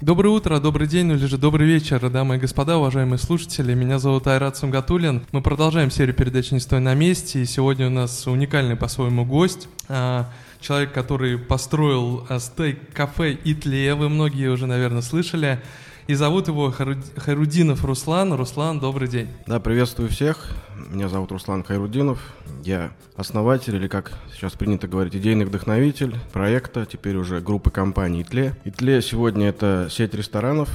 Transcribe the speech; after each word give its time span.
Доброе 0.00 0.28
утро, 0.28 0.60
добрый 0.60 0.86
день, 0.86 1.06
ну 1.06 1.14
или 1.14 1.26
же 1.26 1.36
добрый 1.36 1.66
вечер, 1.66 2.08
дамы 2.10 2.36
и 2.36 2.38
господа, 2.38 2.76
уважаемые 2.78 3.18
слушатели. 3.18 3.74
Меня 3.74 3.98
зовут 3.98 4.28
Айрат 4.28 4.56
Сумгатулин. 4.56 5.26
Мы 5.32 5.42
продолжаем 5.42 5.90
серию 5.90 6.14
передач 6.14 6.52
«Не 6.52 6.60
стой 6.60 6.78
на 6.78 6.94
месте», 6.94 7.42
и 7.42 7.44
сегодня 7.44 7.88
у 7.88 7.90
нас 7.90 8.26
уникальный 8.28 8.76
по-своему 8.76 9.24
гость. 9.24 9.68
А, 9.88 10.30
человек, 10.60 10.92
который 10.92 11.38
построил 11.38 12.24
а, 12.28 12.38
стейк-кафе 12.38 13.36
«Итле», 13.42 13.96
вы 13.96 14.08
многие 14.08 14.48
уже, 14.48 14.66
наверное, 14.66 15.02
слышали. 15.02 15.60
И 16.06 16.14
зовут 16.14 16.46
его 16.46 16.70
Хайрудинов 16.70 17.84
Руслан. 17.84 18.32
Руслан, 18.32 18.78
добрый 18.78 19.08
день. 19.08 19.26
Да, 19.48 19.58
приветствую 19.58 20.08
всех. 20.08 20.50
Меня 20.88 21.08
зовут 21.08 21.32
Руслан 21.32 21.64
Хайрудинов. 21.64 22.20
Я 22.62 22.92
основатель, 23.16 23.74
или 23.74 23.88
как 23.88 24.12
сейчас 24.32 24.52
принято 24.52 24.86
говорить, 24.86 25.16
идейный 25.16 25.44
вдохновитель 25.46 26.16
проекта, 26.32 26.86
теперь 26.86 27.16
уже 27.16 27.40
группы 27.40 27.72
компании 27.72 28.22
«Итле». 28.22 28.54
«Итле» 28.64 29.02
сегодня 29.02 29.48
это 29.48 29.88
сеть 29.90 30.14
ресторанов, 30.14 30.68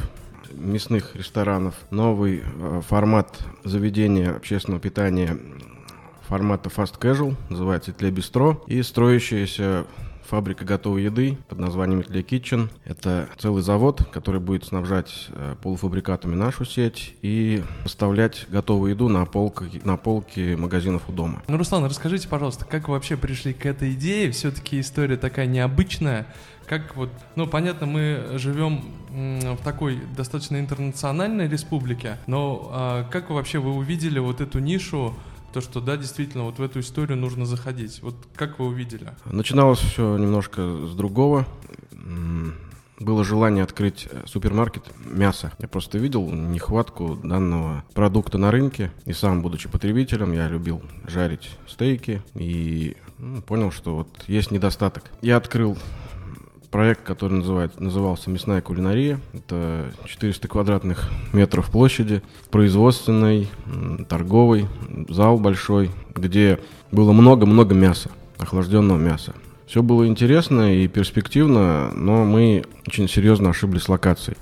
мясных 0.52 1.16
ресторанов, 1.16 1.76
новый 1.92 2.44
э, 2.44 2.82
формат 2.90 3.40
заведения 3.64 4.36
общественного 4.36 4.82
питания 4.82 5.38
формата 6.28 6.70
fast 6.70 7.00
casual, 7.00 7.38
называется 7.50 7.92
«Итле 7.92 8.12
Бистро», 8.12 8.62
и 8.68 8.84
строящаяся 8.84 9.86
фабрика 10.32 10.64
готовой 10.64 11.04
еды 11.04 11.38
под 11.50 11.60
названием 11.60 12.00
Italy 12.00 12.26
Kitchen. 12.26 12.70
Это 12.86 13.28
целый 13.38 13.62
завод, 13.62 14.08
который 14.14 14.40
будет 14.40 14.64
снабжать 14.64 15.28
э, 15.28 15.56
полуфабрикатами 15.62 16.36
нашу 16.36 16.64
сеть 16.64 17.16
и 17.22 17.62
поставлять 17.84 18.46
готовую 18.48 18.92
еду 18.92 19.10
на, 19.10 19.26
полки, 19.26 19.82
на 19.84 19.98
полки 19.98 20.56
магазинов 20.56 21.10
у 21.10 21.12
дома. 21.12 21.44
Ну, 21.50 21.58
Руслан, 21.58 21.84
расскажите, 21.84 22.30
пожалуйста, 22.30 22.64
как 22.64 22.88
вы 22.88 22.94
вообще 22.94 23.18
пришли 23.18 23.52
к 23.52 23.66
этой 23.66 23.92
идее? 23.92 24.32
Все-таки 24.32 24.80
история 24.80 25.18
такая 25.18 25.48
необычная. 25.48 26.26
Как 26.66 26.96
вот, 26.96 27.10
ну, 27.36 27.46
понятно, 27.46 27.86
мы 27.86 28.36
живем 28.36 28.86
в 29.10 29.62
такой 29.66 30.00
достаточно 30.16 30.58
интернациональной 30.58 31.50
республике, 31.50 32.18
но 32.28 32.70
а, 32.72 33.04
как 33.12 33.32
вообще 33.32 33.60
вы 33.60 33.74
увидели 33.74 34.20
вот 34.20 34.40
эту 34.40 34.60
нишу 34.60 35.14
то, 35.52 35.62
что 35.62 35.82
да, 35.82 35.98
действительно, 35.98 36.44
вот 36.44 36.60
в 36.60 36.62
эту 36.62 36.80
историю 36.80 37.18
нужно 37.18 37.46
заходить. 37.46 38.02
Вот 38.02 38.16
как 38.36 38.60
вы 38.60 38.68
увидели? 38.68 39.10
Начиналось 39.26 39.80
все 39.80 40.18
немножко 40.18 40.62
с 40.88 40.96
другого. 40.96 41.46
Было 43.00 43.24
желание 43.24 43.64
открыть 43.64 44.08
э, 44.12 44.26
супермаркет 44.28 44.84
мяса. 45.06 45.52
Я 45.58 45.68
просто 45.68 45.98
видел 45.98 46.30
нехватку 46.30 47.16
данного 47.16 47.84
продукта 47.96 48.38
на 48.38 48.52
рынке. 48.52 48.92
И 49.06 49.14
сам, 49.14 49.42
будучи 49.42 49.68
потребителем, 49.68 50.34
я 50.34 50.48
любил 50.48 50.84
жарить 51.08 51.50
стейки. 51.68 52.22
И 52.36 52.96
понял, 53.48 53.72
что 53.72 53.96
вот 53.96 54.08
есть 54.28 54.52
недостаток. 54.52 55.06
Я 55.24 55.38
открыл 55.38 55.80
проект, 56.72 57.04
который 57.04 57.34
называет, 57.34 57.80
назывался 57.80 58.30
«Мясная 58.30 58.62
кулинария». 58.62 59.20
Это 59.34 59.92
400 60.06 60.48
квадратных 60.48 61.10
метров 61.34 61.70
площади, 61.70 62.24
производственный, 62.50 63.50
торговый, 64.08 64.68
зал 65.10 65.38
большой, 65.38 65.92
где 66.16 66.60
было 66.92 67.12
много-много 67.12 67.76
мяса, 67.76 68.10
охлажденного 68.40 68.98
мяса. 68.98 69.34
Все 69.68 69.84
было 69.84 70.08
интересно 70.08 70.76
и 70.76 70.88
перспективно, 70.88 71.92
но 71.94 72.26
мы 72.26 72.64
очень 72.88 73.08
серьезно 73.08 73.52
ошиблись 73.52 73.88
локацией. 73.88 74.38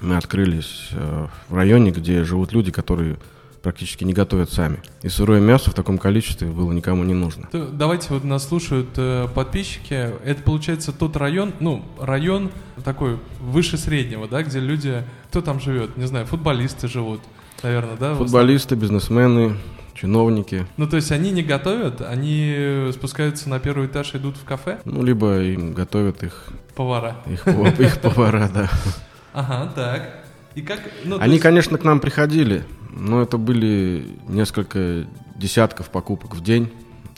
Мы 0.00 0.16
открылись 0.16 0.90
э, 0.92 1.26
в 1.48 1.54
районе, 1.56 1.90
где 1.90 2.22
живут 2.22 2.52
люди, 2.52 2.70
которые 2.70 3.16
практически 3.62 4.04
не 4.04 4.12
готовят 4.12 4.50
сами. 4.50 4.78
И 5.02 5.08
сырое 5.08 5.40
мясо 5.40 5.70
в 5.70 5.74
таком 5.74 5.98
количестве 5.98 6.48
было 6.48 6.72
никому 6.72 7.04
не 7.04 7.14
нужно. 7.14 7.48
Давайте 7.52 8.08
вот 8.10 8.24
нас 8.24 8.46
слушают 8.46 8.88
э, 8.96 9.28
подписчики. 9.34 10.12
Это 10.24 10.42
получается 10.42 10.92
тот 10.92 11.16
район, 11.16 11.52
ну, 11.60 11.84
район 12.00 12.50
такой 12.84 13.18
выше 13.40 13.76
среднего, 13.76 14.28
да, 14.28 14.42
где 14.42 14.60
люди, 14.60 15.02
кто 15.28 15.40
там 15.40 15.60
живет, 15.60 15.96
не 15.96 16.06
знаю, 16.06 16.26
футболисты 16.26 16.88
живут, 16.88 17.20
наверное, 17.62 17.96
да? 17.96 18.14
Футболисты, 18.14 18.76
бизнесмены, 18.76 19.56
чиновники. 19.94 20.66
Ну, 20.76 20.88
то 20.88 20.96
есть 20.96 21.10
они 21.12 21.30
не 21.30 21.42
готовят, 21.42 22.00
они 22.00 22.90
спускаются 22.92 23.48
на 23.48 23.58
первый 23.58 23.86
этаж, 23.86 24.14
идут 24.14 24.36
в 24.36 24.44
кафе? 24.44 24.78
Ну, 24.84 25.02
либо 25.02 25.40
им 25.40 25.72
готовят 25.74 26.22
их... 26.22 26.48
Повара. 26.74 27.16
Их, 27.26 27.46
их 27.46 28.00
повара, 28.00 28.50
да. 28.52 28.70
Ага, 29.34 29.70
так. 29.74 30.24
И 30.54 30.62
как, 30.62 30.80
ну, 31.04 31.18
Они, 31.20 31.34
есть... 31.34 31.42
конечно, 31.42 31.78
к 31.78 31.84
нам 31.84 32.00
приходили, 32.00 32.64
но 32.90 33.22
это 33.22 33.38
были 33.38 34.18
несколько 34.28 35.06
десятков 35.36 35.90
покупок 35.90 36.34
в 36.34 36.42
день. 36.42 36.70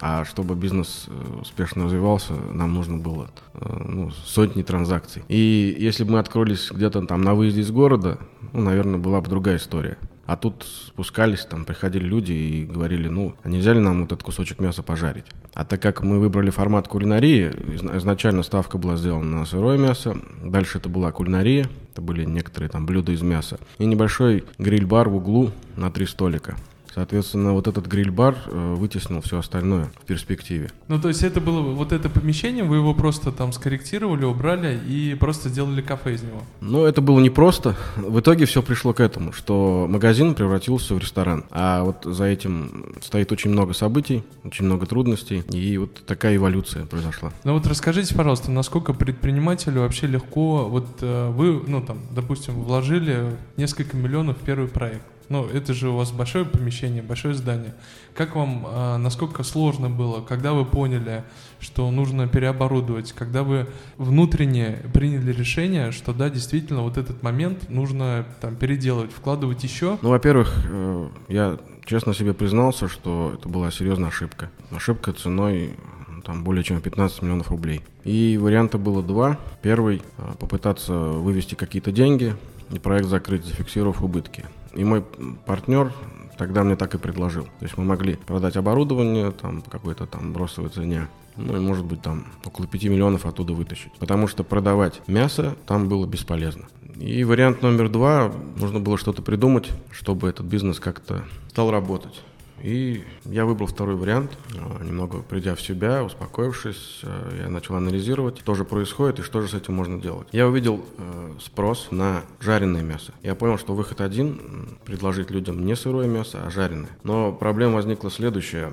А 0.03 0.25
чтобы 0.25 0.55
бизнес 0.55 1.07
э, 1.09 1.41
успешно 1.43 1.85
развивался, 1.85 2.33
нам 2.33 2.73
нужно 2.73 2.97
было 2.97 3.29
э, 3.53 3.85
ну, 3.87 4.11
сотни 4.11 4.63
транзакций. 4.63 5.23
И 5.29 5.77
если 5.79 6.05
бы 6.05 6.13
мы 6.13 6.21
открылись 6.21 6.71
где-то 6.71 7.03
там 7.03 7.21
на 7.21 7.35
выезде 7.35 7.61
из 7.61 7.71
города, 7.71 8.19
ну, 8.53 8.63
наверное, 8.63 8.99
была 8.99 9.21
бы 9.21 9.29
другая 9.29 9.59
история. 9.59 9.99
А 10.31 10.37
тут 10.37 10.65
спускались, 10.87 11.45
там 11.45 11.65
приходили 11.65 12.05
люди 12.05 12.31
и 12.31 12.65
говорили, 12.65 13.09
ну, 13.09 13.35
а 13.43 13.49
нельзя 13.49 13.73
ли 13.73 13.81
нам 13.81 14.03
вот 14.03 14.13
этот 14.13 14.23
кусочек 14.23 14.61
мяса 14.61 14.81
пожарить? 14.81 15.25
А 15.55 15.65
так 15.65 15.83
как 15.83 16.05
мы 16.05 16.21
выбрали 16.21 16.51
формат 16.51 16.87
кулинарии, 16.87 17.49
изначально 17.97 18.45
ставка 18.45 18.79
была 18.79 18.97
сделана 18.97 19.39
на 19.41 19.45
сырое 19.45 19.77
мясо, 19.77 20.17
дальше 20.45 20.79
это 20.79 20.89
была 20.89 21.11
кулинария, 21.11 21.69
это 21.91 22.01
были 22.01 22.25
некоторые 22.25 22.71
там 22.71 22.87
блюда 22.87 23.11
из 23.11 23.23
мяса, 23.23 23.59
и 23.79 23.87
небольшой 23.87 24.45
гриль-бар 24.59 25.09
в 25.09 25.17
углу 25.17 25.51
на 25.75 25.91
три 25.91 26.07
столика. 26.07 26.57
Соответственно, 26.95 27.53
вот 27.53 27.69
этот 27.69 27.87
гриль-бар 27.87 28.37
э, 28.47 28.75
вытеснил 28.75 29.21
все 29.21 29.39
остальное 29.39 29.91
в 30.03 30.07
перспективе. 30.07 30.71
Ну, 30.89 31.01
то 31.01 31.09
есть 31.09 31.23
это 31.23 31.41
было 31.41 31.61
вот 31.61 31.93
это 31.93 32.09
помещение, 32.09 32.65
вы 32.65 32.77
его 32.77 32.95
просто 32.95 33.33
там 33.33 33.53
скорректировали, 33.53 34.25
убрали 34.25 34.81
и 34.89 35.15
просто 35.15 35.49
сделали 35.49 35.83
кафе 35.83 36.15
из 36.15 36.23
него? 36.23 36.43
Ну, 36.61 36.85
это 36.85 37.01
было 37.01 37.21
непросто. 37.21 37.77
В 37.97 38.21
итоге 38.21 38.47
все 38.47 38.63
пришло 38.63 38.93
к 38.93 39.01
этому, 39.01 39.33
что 39.33 39.87
магазин 39.89 40.35
превратился 40.35 40.95
в 40.95 40.99
ресторан. 40.99 41.45
А 41.51 41.85
вот 41.85 42.05
за 42.05 42.25
этим 42.25 42.95
стоит 43.03 43.31
очень 43.33 43.51
много 43.51 43.73
событий, 43.73 44.25
очень 44.45 44.65
много 44.65 44.87
трудностей, 44.87 45.45
и 45.53 45.79
вот 45.79 46.03
такая 46.07 46.37
эволюция 46.37 46.87
произошла. 46.87 47.33
Ну 47.45 47.55
вот 47.55 47.67
расскажите, 47.67 48.15
пожалуйста, 48.15 48.51
насколько 48.51 48.93
предпринимателю 48.93 49.83
вообще 49.83 50.07
легко, 50.07 50.69
вот 50.69 50.87
э, 51.01 51.31
вы, 51.31 51.63
ну 51.67 51.81
там, 51.81 51.99
допустим, 52.11 52.55
вложили 52.55 53.37
несколько 53.57 53.97
миллионов 53.97 54.39
в 54.39 54.41
первый 54.41 54.69
проект, 54.69 55.05
ну, 55.31 55.47
это 55.47 55.73
же 55.75 55.89
у 55.91 55.97
вас 55.97 56.11
большое 56.11 56.45
помещение, 56.45 57.03
большое 57.03 57.35
здание. 57.35 57.73
Как 58.15 58.35
вам, 58.35 58.67
э, 58.67 58.97
насколько 58.97 59.45
сложно 59.45 59.89
было, 59.89 60.21
когда 60.21 60.53
вы 60.53 60.65
поняли, 60.65 61.23
что 61.61 61.89
нужно 61.93 62.27
переоборудовать, 62.27 63.13
когда 63.13 63.45
вы 63.45 63.69
внутренне 63.97 64.79
приняли 64.93 65.33
решение, 65.33 65.93
что 65.93 66.13
да, 66.13 66.31
действительно, 66.31 66.83
вот 66.83 66.99
этот 66.99 67.23
момент 67.23 67.71
нужно 67.71 68.27
там 68.41 68.57
переделывать, 68.57 69.13
вкладывать 69.13 69.63
еще? 69.63 69.99
Ну, 70.03 70.09
во-первых, 70.11 70.53
э, 70.69 71.09
я 71.29 71.59
честно 71.85 72.13
себе 72.13 72.35
признался, 72.35 72.89
что 72.89 73.37
это 73.39 73.49
была 73.49 73.71
серьезная 73.71 74.09
ошибка. 74.09 74.51
Ошибка 74.73 75.13
ценой 75.13 75.77
там 76.25 76.43
более 76.43 76.65
чем 76.65 76.81
15 76.81 77.23
миллионов 77.23 77.51
рублей. 77.51 77.83
И 78.03 78.37
варианта 78.37 78.79
было 78.79 79.01
два. 79.01 79.39
Первый 79.63 80.03
э,– 80.19 80.33
попытаться 80.41 80.93
вывести 80.93 81.55
какие-то 81.55 81.93
деньги 81.93 82.35
и 82.73 82.81
проект 82.81 83.07
закрыть, 83.07 83.45
зафиксировав 83.45 84.03
убытки. 84.03 84.45
И 84.75 84.85
мой 84.85 85.03
партнер 85.47 85.93
тогда 86.39 86.65
мне 86.65 86.77
так 86.77 86.95
и 86.95 86.99
предложил. 86.99 87.45
То 87.45 87.65
есть 87.65 87.77
мы 87.77 87.85
могли 87.85 88.17
продать 88.17 88.57
оборудование 88.57 89.31
там 89.31 89.63
какой-то 89.63 90.07
там 90.07 90.33
бросовой 90.33 90.71
цене, 90.71 91.09
ну 91.37 91.57
и 91.57 91.61
может 91.61 91.85
быть 91.85 92.03
там 92.03 92.27
около 92.45 92.67
5 92.67 92.85
миллионов 92.85 93.27
оттуда 93.27 93.53
вытащить. 93.53 93.93
Потому 93.99 94.27
что 94.27 94.43
продавать 94.45 95.03
мясо 95.07 95.57
там 95.67 95.89
было 95.89 96.07
бесполезно. 96.07 96.67
И 96.97 97.25
вариант 97.25 97.63
номер 97.63 97.89
два, 97.89 98.33
нужно 98.57 98.79
было 98.81 98.99
что-то 98.99 99.23
придумать, 99.23 99.71
чтобы 99.91 100.29
этот 100.29 100.47
бизнес 100.47 100.81
как-то 100.81 101.25
стал 101.49 101.71
работать. 101.71 102.23
И 102.63 103.05
я 103.25 103.45
выбрал 103.45 103.67
второй 103.67 103.95
вариант, 103.97 104.37
а, 104.55 104.83
немного 104.83 105.23
придя 105.23 105.55
в 105.55 105.63
себя, 105.63 106.05
успокоившись, 106.05 107.01
а, 107.03 107.43
я 107.43 107.49
начал 107.49 107.77
анализировать, 107.77 108.39
что 108.41 108.55
же 108.55 108.65
происходит 108.65 109.21
и 109.21 109.23
что 109.23 109.41
же 109.41 109.49
с 109.49 109.55
этим 109.55 109.75
можно 109.75 110.01
делать. 110.01 110.29
Я 110.33 110.47
увидел 110.47 110.85
э, 110.99 111.33
спрос 111.41 111.89
на 111.91 112.23
жареное 112.41 112.83
мясо. 112.83 113.13
Я 113.23 113.35
понял, 113.35 113.59
что 113.59 113.75
выход 113.75 114.01
один– 114.01 114.79
предложить 114.85 115.31
людям 115.31 115.65
не 115.65 115.77
сырое 115.77 116.07
мясо, 116.07 116.43
а 116.45 116.51
жареное. 116.51 116.91
Но 117.03 117.33
проблема 117.33 117.75
возникла 117.75 118.11
следующая, 118.11 118.73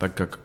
так 0.00 0.14
как 0.14 0.38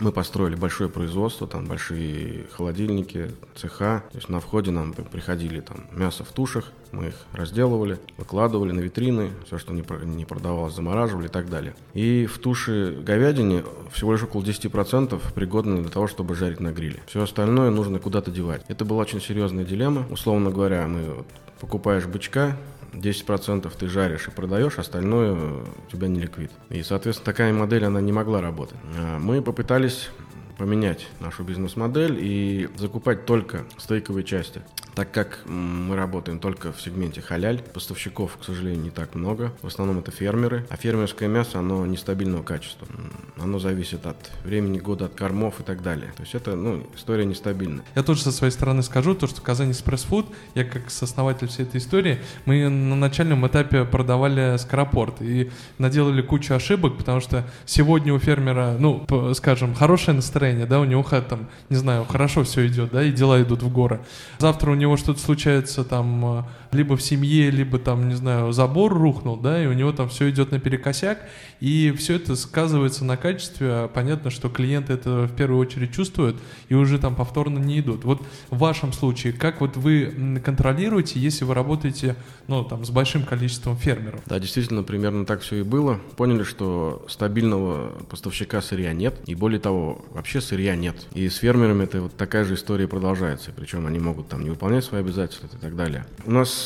мы 0.00 0.12
построили 0.12 0.54
большое 0.54 0.88
производство, 0.90 1.46
там 1.46 1.66
большие 1.66 2.46
холодильники, 2.52 3.30
цеха. 3.56 4.04
То 4.10 4.18
есть 4.18 4.28
на 4.28 4.40
входе 4.40 4.70
нам 4.70 4.92
приходили 4.92 5.60
там 5.60 5.86
мясо 5.92 6.24
в 6.24 6.28
тушах, 6.28 6.72
мы 6.92 7.08
их 7.08 7.14
разделывали, 7.32 7.98
выкладывали 8.16 8.72
на 8.72 8.80
витрины, 8.80 9.30
все, 9.46 9.58
что 9.58 9.72
не, 9.72 9.84
не 10.04 10.24
продавалось, 10.24 10.74
замораживали 10.74 11.26
и 11.26 11.30
так 11.30 11.50
далее. 11.50 11.74
И 11.94 12.26
в 12.26 12.38
туши 12.38 12.98
говядине 13.02 13.64
всего 13.92 14.12
лишь 14.12 14.22
около 14.22 14.42
10% 14.42 15.20
пригодны 15.34 15.82
для 15.82 15.90
того, 15.90 16.06
чтобы 16.06 16.34
жарить 16.34 16.60
на 16.60 16.72
гриле. 16.72 17.00
Все 17.06 17.22
остальное 17.22 17.70
нужно 17.70 17.98
куда-то 17.98 18.30
девать. 18.30 18.62
Это 18.68 18.84
была 18.84 19.02
очень 19.02 19.20
серьезная 19.20 19.64
дилемма. 19.64 20.06
Условно 20.10 20.50
говоря, 20.50 20.86
мы 20.86 21.24
покупаешь 21.60 22.06
бычка, 22.06 22.56
10% 22.92 23.70
ты 23.78 23.88
жаришь 23.88 24.28
и 24.28 24.30
продаешь, 24.30 24.78
остальное 24.78 25.32
у 25.32 25.90
тебя 25.90 26.08
не 26.08 26.20
ликвид. 26.20 26.50
И, 26.70 26.82
соответственно, 26.82 27.26
такая 27.26 27.52
модель, 27.52 27.84
она 27.84 28.00
не 28.00 28.12
могла 28.12 28.40
работать. 28.40 28.76
А 28.96 29.18
мы 29.18 29.42
попытались 29.42 30.10
поменять 30.58 31.06
нашу 31.20 31.44
бизнес-модель 31.44 32.18
и 32.20 32.68
закупать 32.76 33.24
только 33.24 33.64
стейковые 33.76 34.24
части. 34.24 34.62
Так 34.98 35.12
как 35.12 35.38
мы 35.46 35.94
работаем 35.94 36.40
только 36.40 36.72
в 36.72 36.80
сегменте 36.80 37.20
халяль, 37.20 37.62
поставщиков, 37.62 38.36
к 38.36 38.42
сожалению, 38.42 38.82
не 38.82 38.90
так 38.90 39.14
много. 39.14 39.52
В 39.62 39.68
основном 39.68 40.00
это 40.00 40.10
фермеры. 40.10 40.66
А 40.70 40.76
фермерское 40.76 41.28
мясо, 41.28 41.60
оно 41.60 41.86
нестабильного 41.86 42.42
качества. 42.42 42.88
Оно 43.36 43.60
зависит 43.60 44.06
от 44.06 44.16
времени 44.42 44.80
года, 44.80 45.04
от 45.04 45.14
кормов 45.14 45.60
и 45.60 45.62
так 45.62 45.84
далее. 45.84 46.12
То 46.16 46.22
есть 46.24 46.34
это, 46.34 46.56
ну, 46.56 46.84
история 46.96 47.24
нестабильная. 47.24 47.84
Я 47.94 48.02
тоже 48.02 48.22
со 48.22 48.32
своей 48.32 48.50
стороны 48.50 48.82
скажу, 48.82 49.14
то, 49.14 49.28
что 49.28 49.40
Казань 49.40 49.70
Экспресс 49.70 50.02
Фуд, 50.02 50.26
я 50.56 50.64
как 50.64 50.90
сооснователь 50.90 51.46
всей 51.46 51.62
этой 51.62 51.76
истории, 51.76 52.18
мы 52.44 52.68
на 52.68 52.96
начальном 52.96 53.46
этапе 53.46 53.84
продавали 53.84 54.56
скоропорт 54.56 55.22
и 55.22 55.52
наделали 55.78 56.22
кучу 56.22 56.54
ошибок, 56.54 56.98
потому 56.98 57.20
что 57.20 57.48
сегодня 57.66 58.12
у 58.12 58.18
фермера, 58.18 58.74
ну, 58.80 59.06
скажем, 59.34 59.76
хорошее 59.76 60.16
настроение, 60.16 60.66
да, 60.66 60.80
у 60.80 60.84
него 60.84 61.04
там, 61.04 61.46
не 61.68 61.76
знаю, 61.76 62.04
хорошо 62.04 62.42
все 62.42 62.66
идет, 62.66 62.90
да, 62.90 63.04
и 63.04 63.12
дела 63.12 63.40
идут 63.40 63.62
в 63.62 63.72
горы. 63.72 64.00
Завтра 64.40 64.72
у 64.72 64.74
него 64.74 64.87
что-то 64.96 65.20
случается 65.20 65.84
там 65.84 66.46
либо 66.72 66.96
в 66.96 67.02
семье, 67.02 67.50
либо 67.50 67.78
там, 67.78 68.08
не 68.08 68.14
знаю, 68.14 68.52
забор 68.52 68.92
рухнул, 68.92 69.36
да, 69.36 69.62
и 69.62 69.66
у 69.66 69.72
него 69.72 69.92
там 69.92 70.08
все 70.08 70.30
идет 70.30 70.50
наперекосяк, 70.50 71.20
и 71.60 71.92
все 71.96 72.16
это 72.16 72.36
сказывается 72.36 73.04
на 73.04 73.16
качестве. 73.16 73.68
А 73.68 73.88
понятно, 73.88 74.30
что 74.30 74.48
клиенты 74.48 74.92
это 74.92 75.26
в 75.26 75.34
первую 75.34 75.60
очередь 75.60 75.92
чувствуют 75.92 76.36
и 76.68 76.74
уже 76.74 76.98
там 76.98 77.14
повторно 77.14 77.58
не 77.58 77.80
идут. 77.80 78.04
Вот 78.04 78.22
в 78.50 78.58
вашем 78.58 78.92
случае, 78.92 79.32
как 79.32 79.60
вот 79.60 79.76
вы 79.76 80.40
контролируете, 80.44 81.20
если 81.20 81.44
вы 81.44 81.54
работаете, 81.54 82.16
ну, 82.46 82.64
там, 82.64 82.84
с 82.84 82.90
большим 82.90 83.22
количеством 83.22 83.76
фермеров? 83.76 84.20
Да, 84.26 84.38
действительно, 84.38 84.82
примерно 84.82 85.24
так 85.24 85.40
все 85.40 85.56
и 85.56 85.62
было. 85.62 86.00
Поняли, 86.16 86.42
что 86.42 87.04
стабильного 87.08 87.92
поставщика 88.10 88.60
сырья 88.60 88.92
нет, 88.92 89.20
и 89.26 89.34
более 89.34 89.60
того, 89.60 90.04
вообще 90.10 90.40
сырья 90.40 90.76
нет. 90.76 90.96
И 91.14 91.28
с 91.28 91.36
фермерами 91.36 91.84
это 91.84 92.02
вот 92.02 92.16
такая 92.16 92.44
же 92.44 92.54
история 92.54 92.88
продолжается, 92.88 93.52
причем 93.54 93.86
они 93.86 93.98
могут 93.98 94.28
там 94.28 94.42
не 94.42 94.50
выполнять 94.50 94.84
свои 94.84 95.00
обязательства 95.00 95.46
и 95.46 95.60
так 95.60 95.76
далее. 95.76 96.06
У 96.24 96.30
нас 96.30 96.57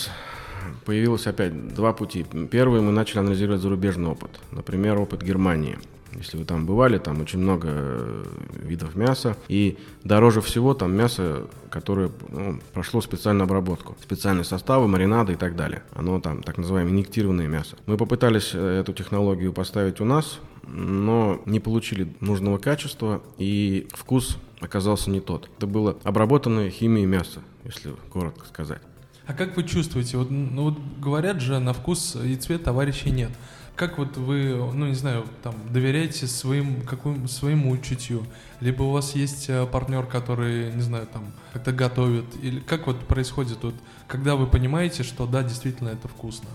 появилось 0.85 1.27
опять 1.27 1.75
два 1.75 1.93
пути. 1.93 2.25
Первый, 2.51 2.81
мы 2.81 2.93
начали 2.93 3.19
анализировать 3.21 3.61
зарубежный 3.61 4.09
опыт. 4.09 4.41
Например, 4.51 4.99
опыт 4.99 5.23
Германии. 5.23 5.79
Если 6.15 6.37
вы 6.37 6.45
там 6.45 6.67
бывали, 6.67 6.99
там 6.99 7.21
очень 7.21 7.39
много 7.39 7.69
э, 7.71 8.25
видов 8.63 8.97
мяса. 8.97 9.37
И 9.49 9.79
дороже 10.05 10.41
всего 10.43 10.75
там 10.75 10.95
мясо, 10.95 11.47
которое 11.71 12.11
ну, 12.29 12.61
прошло 12.75 13.01
специальную 13.01 13.45
обработку. 13.45 13.97
Специальные 14.03 14.45
составы, 14.45 14.89
маринады 14.89 15.33
и 15.33 15.37
так 15.37 15.57
далее. 15.57 15.83
Оно 15.95 16.21
там 16.21 16.43
так 16.43 16.59
называемое 16.59 16.93
инъектированное 16.93 17.49
мясо. 17.49 17.77
Мы 17.87 17.97
попытались 17.97 18.51
э, 18.53 18.81
эту 18.81 18.93
технологию 18.93 19.53
поставить 19.53 20.01
у 20.01 20.05
нас, 20.05 20.39
но 20.67 21.41
не 21.47 21.61
получили 21.61 22.15
нужного 22.21 22.59
качества, 22.59 23.23
и 23.39 23.89
вкус 23.93 24.37
оказался 24.61 25.11
не 25.11 25.21
тот. 25.21 25.49
Это 25.57 25.67
было 25.67 25.97
обработанное 26.05 26.71
химией 26.71 27.07
мясо, 27.07 27.41
если 27.65 27.93
коротко 28.11 28.47
сказать. 28.47 28.83
А 29.27 29.35
как 29.35 29.57
вы 29.57 29.63
чувствуете? 29.63 30.17
Вот, 30.17 30.31
ну, 30.31 30.65
вот 30.65 30.79
говорят 31.01 31.41
же, 31.41 31.59
на 31.59 31.73
вкус 31.73 32.17
и 32.17 32.35
цвет 32.37 32.65
товарищей 32.65 33.11
нет. 33.11 33.31
Как 33.77 33.97
вот 33.97 34.17
вы, 34.19 34.55
ну 34.75 34.87
не 34.87 34.95
знаю, 34.95 35.25
там 35.43 35.55
доверяете 35.71 36.27
своим 36.27 36.83
какому 36.83 37.27
своему 37.27 37.77
чутью, 37.79 38.23
либо 38.61 38.83
у 38.83 38.91
вас 38.91 39.15
есть 39.15 39.49
э, 39.49 39.67
партнер, 39.67 40.05
который, 40.05 40.73
не 40.73 40.83
знаю, 40.83 41.07
там 41.07 41.33
как-то 41.55 41.73
готовит, 41.73 42.27
или 42.43 42.61
как 42.61 42.87
вот 42.87 43.01
происходит 43.07 43.63
вот, 43.63 43.75
когда 44.09 44.37
вы 44.37 44.47
понимаете, 44.47 45.05
что 45.05 45.27
да, 45.27 45.43
действительно 45.43 45.89
это 45.89 46.07
вкусно? 46.07 46.49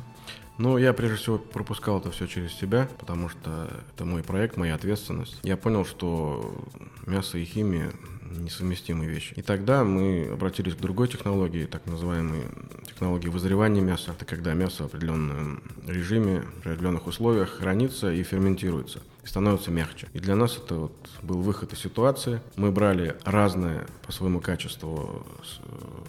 Ну, 0.60 0.78
я 0.78 0.94
прежде 0.94 1.18
всего 1.18 1.38
пропускал 1.38 2.00
это 2.00 2.12
все 2.12 2.28
через 2.28 2.54
себя, 2.54 2.88
потому 2.98 3.30
что 3.30 3.70
это 3.94 4.06
мой 4.06 4.24
проект, 4.24 4.58
моя 4.58 4.76
ответственность. 4.76 5.40
Я 5.44 5.56
понял, 5.56 5.86
что 5.86 6.56
мясо 7.06 7.38
и 7.38 7.46
химия 7.46 7.92
несовместимые 8.32 9.10
вещи. 9.10 9.34
И 9.36 9.42
тогда 9.42 9.84
мы 9.84 10.30
обратились 10.32 10.76
к 10.76 10.80
другой 10.80 11.08
технологии, 11.08 11.66
так 11.66 11.86
называемой 11.86 12.44
технологии 12.86 13.30
вызревания 13.30 13.82
мяса. 13.82 14.12
Это 14.12 14.26
когда 14.26 14.54
мясо 14.54 14.84
в 14.84 14.86
определенном 14.88 15.64
режиме, 15.86 16.44
в 16.64 16.68
определенных 16.68 17.08
условиях 17.08 17.50
хранится 17.50 18.12
и 18.12 18.24
ферментируется 18.24 19.02
и 19.28 19.30
становится 19.30 19.72
мягче. 19.72 20.08
И 20.14 20.20
для 20.20 20.36
нас 20.36 20.58
это 20.58 20.76
вот 20.76 21.10
был 21.22 21.42
выход 21.42 21.74
из 21.74 21.80
ситуации. 21.80 22.40
Мы 22.56 22.72
брали 22.72 23.18
разное 23.26 23.86
по 24.06 24.14
своему 24.14 24.40
качеству 24.40 25.28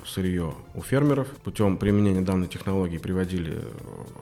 сырье 0.07 0.55
у 0.75 0.83
фермеров. 0.83 1.29
Путем 1.43 1.79
применения 1.79 2.21
данной 2.21 2.47
технологии 2.47 2.99
приводили 2.99 3.59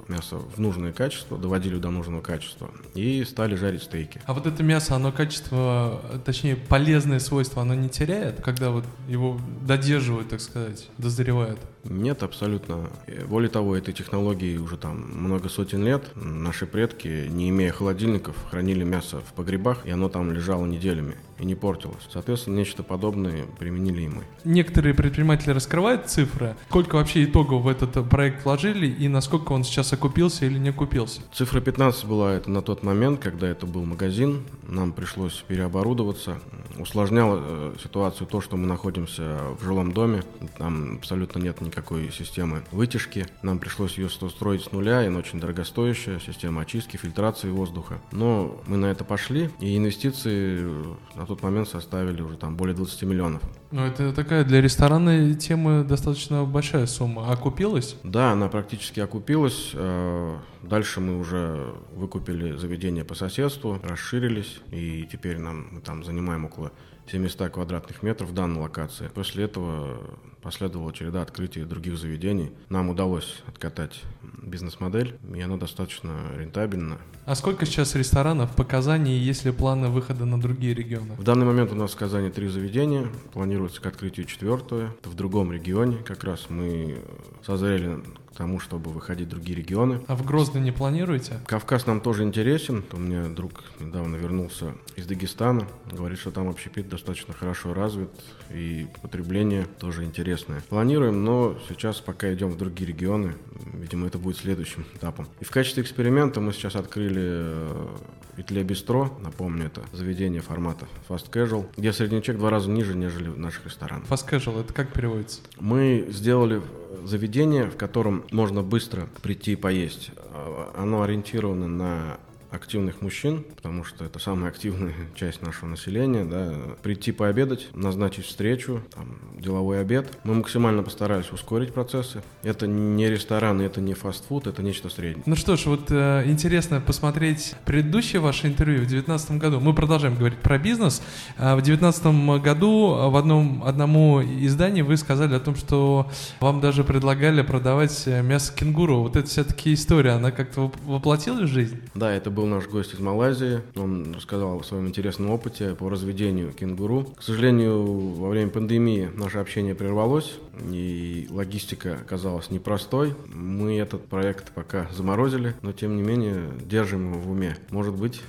мясо 0.08 0.36
в 0.38 0.58
нужное 0.58 0.92
качество, 0.92 1.36
доводили 1.36 1.76
до 1.76 1.90
нужного 1.90 2.22
качества 2.22 2.70
и 2.94 3.22
стали 3.24 3.54
жарить 3.54 3.82
стейки. 3.82 4.20
А 4.24 4.32
вот 4.32 4.46
это 4.46 4.62
мясо, 4.62 4.96
оно 4.96 5.12
качество, 5.12 6.00
точнее 6.24 6.56
полезные 6.56 7.20
свойства, 7.20 7.62
оно 7.62 7.74
не 7.74 7.85
теряет, 7.88 8.40
когда 8.40 8.70
вот 8.70 8.84
его 9.08 9.40
додерживают, 9.62 10.28
так 10.28 10.40
сказать, 10.40 10.88
дозревают? 10.98 11.60
Нет, 11.88 12.22
абсолютно. 12.22 12.90
Более 13.28 13.50
того, 13.50 13.76
этой 13.76 13.94
технологии 13.94 14.56
уже 14.56 14.76
там 14.76 14.96
много 15.12 15.48
сотен 15.48 15.84
лет. 15.84 16.10
Наши 16.14 16.66
предки, 16.66 17.28
не 17.28 17.50
имея 17.50 17.72
холодильников, 17.72 18.36
хранили 18.50 18.84
мясо 18.84 19.20
в 19.20 19.32
погребах, 19.34 19.86
и 19.86 19.90
оно 19.90 20.08
там 20.08 20.32
лежало 20.32 20.66
неделями 20.66 21.16
и 21.38 21.44
не 21.44 21.54
портилось. 21.54 22.02
Соответственно, 22.10 22.56
нечто 22.56 22.82
подобное 22.82 23.44
применили 23.58 24.02
и 24.02 24.08
мы. 24.08 24.24
Некоторые 24.44 24.94
предприниматели 24.94 25.50
раскрывают 25.50 26.06
цифры. 26.08 26.56
Сколько 26.68 26.96
вообще 26.96 27.24
итогов 27.24 27.62
в 27.62 27.68
этот 27.68 28.08
проект 28.08 28.44
вложили 28.44 28.86
и 28.86 29.08
насколько 29.08 29.52
он 29.52 29.64
сейчас 29.64 29.92
окупился 29.92 30.46
или 30.46 30.58
не 30.58 30.70
окупился? 30.70 31.20
Цифра 31.32 31.60
15 31.60 32.04
была 32.06 32.34
это 32.34 32.50
на 32.50 32.62
тот 32.62 32.82
момент, 32.82 33.20
когда 33.20 33.48
это 33.48 33.66
был 33.66 33.84
магазин. 33.84 34.44
Нам 34.66 34.92
пришлось 34.92 35.44
переоборудоваться. 35.46 36.38
Усложняло 36.78 37.40
э, 37.42 37.74
ситуацию 37.82 38.26
то, 38.26 38.40
что 38.40 38.56
мы 38.56 38.66
находимся 38.66 39.38
в 39.58 39.64
жилом 39.64 39.92
доме. 39.92 40.22
Там 40.58 40.96
абсолютно 40.98 41.38
нет 41.38 41.60
никакой 41.76 42.10
системы 42.10 42.62
вытяжки. 42.72 43.26
Нам 43.42 43.58
пришлось 43.58 43.98
ее 43.98 44.08
строить 44.08 44.62
с 44.62 44.72
нуля, 44.72 45.04
и 45.04 45.08
она 45.08 45.18
очень 45.18 45.38
дорогостоящая. 45.38 46.20
Система 46.20 46.62
очистки, 46.62 46.96
фильтрации 46.96 47.50
воздуха. 47.50 48.00
Но 48.12 48.62
мы 48.66 48.78
на 48.78 48.86
это 48.86 49.04
пошли, 49.04 49.50
и 49.60 49.76
инвестиции 49.76 50.66
на 51.14 51.26
тот 51.26 51.42
момент 51.42 51.68
составили 51.68 52.22
уже 52.22 52.36
там 52.38 52.56
более 52.56 52.74
20 52.74 53.02
миллионов. 53.02 53.42
Ну, 53.70 53.84
это 53.84 54.12
такая 54.12 54.44
для 54.44 54.62
ресторанной 54.62 55.34
темы 55.34 55.84
достаточно 55.84 56.44
большая 56.44 56.86
сумма. 56.86 57.30
Окупилась? 57.30 57.96
Да, 58.02 58.32
она 58.32 58.48
практически 58.48 59.00
окупилась. 59.00 59.72
Э, 59.74 60.38
дальше 60.62 61.00
мы 61.00 61.18
уже 61.18 61.74
выкупили 61.94 62.56
заведение 62.56 63.04
по 63.04 63.14
соседству, 63.14 63.78
расширились, 63.82 64.60
и 64.70 65.06
теперь 65.10 65.38
нам 65.38 65.68
мы 65.72 65.80
там 65.80 66.04
занимаем 66.04 66.46
около 66.46 66.72
700 67.10 67.50
квадратных 67.50 68.02
метров 68.02 68.30
в 68.30 68.34
данной 68.34 68.60
локации. 68.60 69.08
После 69.14 69.44
этого 69.44 69.98
последовала 70.42 70.92
череда 70.92 71.22
открытий 71.22 71.62
других 71.64 71.98
заведений. 71.98 72.52
Нам 72.68 72.88
удалось 72.88 73.42
откатать 73.46 74.02
бизнес-модель, 74.42 75.18
и 75.34 75.40
она 75.40 75.56
достаточно 75.56 76.12
рентабельна. 76.36 76.98
А 77.24 77.34
сколько 77.34 77.66
сейчас 77.66 77.96
ресторанов 77.96 78.54
по 78.54 78.64
Казани, 78.64 79.16
есть 79.16 79.44
ли 79.44 79.50
планы 79.50 79.88
выхода 79.88 80.24
на 80.24 80.40
другие 80.40 80.74
регионы? 80.74 81.14
В 81.14 81.24
данный 81.24 81.46
момент 81.46 81.72
у 81.72 81.74
нас 81.74 81.92
в 81.92 81.96
Казани 81.96 82.30
три 82.30 82.46
заведения, 82.46 83.08
планируется 83.32 83.80
к 83.80 83.86
открытию 83.86 84.26
четвертое. 84.26 84.90
Это 85.00 85.10
в 85.10 85.14
другом 85.14 85.52
регионе, 85.52 85.96
как 85.98 86.22
раз 86.22 86.46
мы 86.48 86.98
созрели 87.44 88.00
тому, 88.36 88.60
чтобы 88.60 88.90
выходить 88.90 89.28
в 89.28 89.30
другие 89.30 89.56
регионы. 89.56 90.00
А 90.06 90.16
в 90.16 90.24
Грозный 90.24 90.60
не 90.60 90.72
планируете? 90.72 91.40
Кавказ 91.46 91.86
нам 91.86 92.00
тоже 92.00 92.22
интересен. 92.22 92.84
У 92.92 92.98
меня 92.98 93.28
друг 93.28 93.64
недавно 93.80 94.16
вернулся 94.16 94.74
из 94.96 95.06
Дагестана. 95.06 95.66
Говорит, 95.90 96.18
что 96.18 96.30
там 96.30 96.48
общепит 96.48 96.88
достаточно 96.88 97.34
хорошо 97.34 97.74
развит 97.74 98.10
и 98.50 98.86
потребление 99.02 99.66
тоже 99.78 100.04
интересное. 100.04 100.60
Планируем, 100.68 101.24
но 101.24 101.56
сейчас 101.68 102.00
пока 102.00 102.32
идем 102.32 102.50
в 102.50 102.56
другие 102.56 102.88
регионы. 102.88 103.34
Видимо, 103.72 104.06
это 104.06 104.18
будет 104.18 104.36
следующим 104.36 104.84
этапом. 104.94 105.26
И 105.40 105.44
в 105.44 105.50
качестве 105.50 105.82
эксперимента 105.82 106.40
мы 106.40 106.52
сейчас 106.52 106.76
открыли 106.76 107.22
э, 107.22 107.96
Итле 108.38 108.62
Бистро, 108.62 109.18
напомню, 109.22 109.66
это 109.66 109.82
заведение 109.92 110.42
формата 110.42 110.86
Fast 111.08 111.30
Casual, 111.30 111.66
где 111.76 111.92
средний 111.92 112.22
чек 112.22 112.36
два 112.36 112.50
раза 112.50 112.68
ниже, 112.70 112.94
нежели 112.94 113.28
в 113.28 113.38
наших 113.38 113.64
ресторанах. 113.64 114.06
Fast 114.08 114.28
Casual, 114.28 114.60
это 114.60 114.74
как 114.74 114.92
переводится? 114.92 115.40
Мы 115.58 116.06
сделали 116.10 116.60
заведение, 117.04 117.70
в 117.70 117.76
котором 117.76 118.24
можно 118.30 118.62
быстро 118.62 119.08
прийти 119.22 119.52
и 119.52 119.56
поесть. 119.56 120.10
А, 120.16 120.72
оно 120.76 121.02
ориентировано 121.02 121.68
на 121.68 122.20
активных 122.56 123.00
мужчин, 123.02 123.44
потому 123.54 123.84
что 123.84 124.04
это 124.04 124.18
самая 124.18 124.50
активная 124.50 124.94
часть 125.14 125.42
нашего 125.42 125.68
населения, 125.68 126.24
да, 126.24 126.52
прийти 126.82 127.12
пообедать, 127.12 127.68
назначить 127.74 128.26
встречу, 128.26 128.82
там, 128.94 129.18
деловой 129.38 129.80
обед. 129.80 130.18
Мы 130.24 130.34
максимально 130.34 130.82
постарались 130.82 131.30
ускорить 131.30 131.72
процессы. 131.72 132.22
Это 132.42 132.66
не 132.66 133.08
ресторан, 133.08 133.60
это 133.60 133.80
не 133.80 133.94
фастфуд, 133.94 134.46
это 134.46 134.62
нечто 134.62 134.88
среднее. 134.88 135.22
Ну 135.26 135.36
что 135.36 135.56
ж, 135.56 135.66
вот 135.66 135.90
э, 135.90 136.24
интересно 136.26 136.80
посмотреть 136.80 137.54
предыдущее 137.64 138.20
ваше 138.20 138.46
интервью 138.46 138.78
в 138.78 138.88
2019 138.88 139.32
году. 139.32 139.60
Мы 139.60 139.74
продолжаем 139.74 140.16
говорить 140.16 140.38
про 140.38 140.58
бизнес. 140.58 141.02
А 141.36 141.54
в 141.54 141.62
2019 141.62 142.42
году 142.42 143.10
в 143.10 143.16
одном 143.16 143.62
одному 143.64 144.22
издании 144.22 144.82
вы 144.82 144.96
сказали 144.96 145.34
о 145.34 145.40
том, 145.40 145.54
что 145.54 146.10
вам 146.40 146.60
даже 146.60 146.84
предлагали 146.84 147.42
продавать 147.42 148.06
мясо 148.06 148.52
кенгуру. 148.54 149.02
Вот 149.02 149.16
это 149.16 149.28
все-таки 149.28 149.74
история, 149.74 150.12
она 150.12 150.30
как-то 150.30 150.72
воплотилась 150.84 151.50
в 151.50 151.52
жизнь? 151.52 151.80
Да, 151.94 152.12
это 152.12 152.30
был 152.30 152.45
был 152.46 152.54
наш 152.54 152.68
гость 152.68 152.94
из 152.94 153.00
Малайзии. 153.00 153.60
Он 153.74 154.14
рассказал 154.14 154.60
о 154.60 154.62
своем 154.62 154.86
интересном 154.88 155.30
опыте 155.30 155.74
по 155.74 155.88
разведению 155.88 156.52
кенгуру. 156.52 157.04
К 157.16 157.22
сожалению, 157.22 157.82
во 158.14 158.28
время 158.28 158.50
пандемии 158.50 159.10
наше 159.14 159.38
общение 159.38 159.74
прервалось, 159.74 160.34
и 160.70 161.26
логистика 161.30 161.94
оказалась 161.94 162.50
непростой. 162.50 163.14
Мы 163.26 163.78
этот 163.78 164.06
проект 164.06 164.52
пока 164.52 164.88
заморозили, 164.92 165.54
но 165.62 165.72
тем 165.72 165.96
не 165.96 166.02
менее 166.02 166.50
держим 166.64 167.12
его 167.12 167.20
в 167.20 167.30
уме. 167.30 167.56
Может 167.70 167.94
быть, 167.94 168.22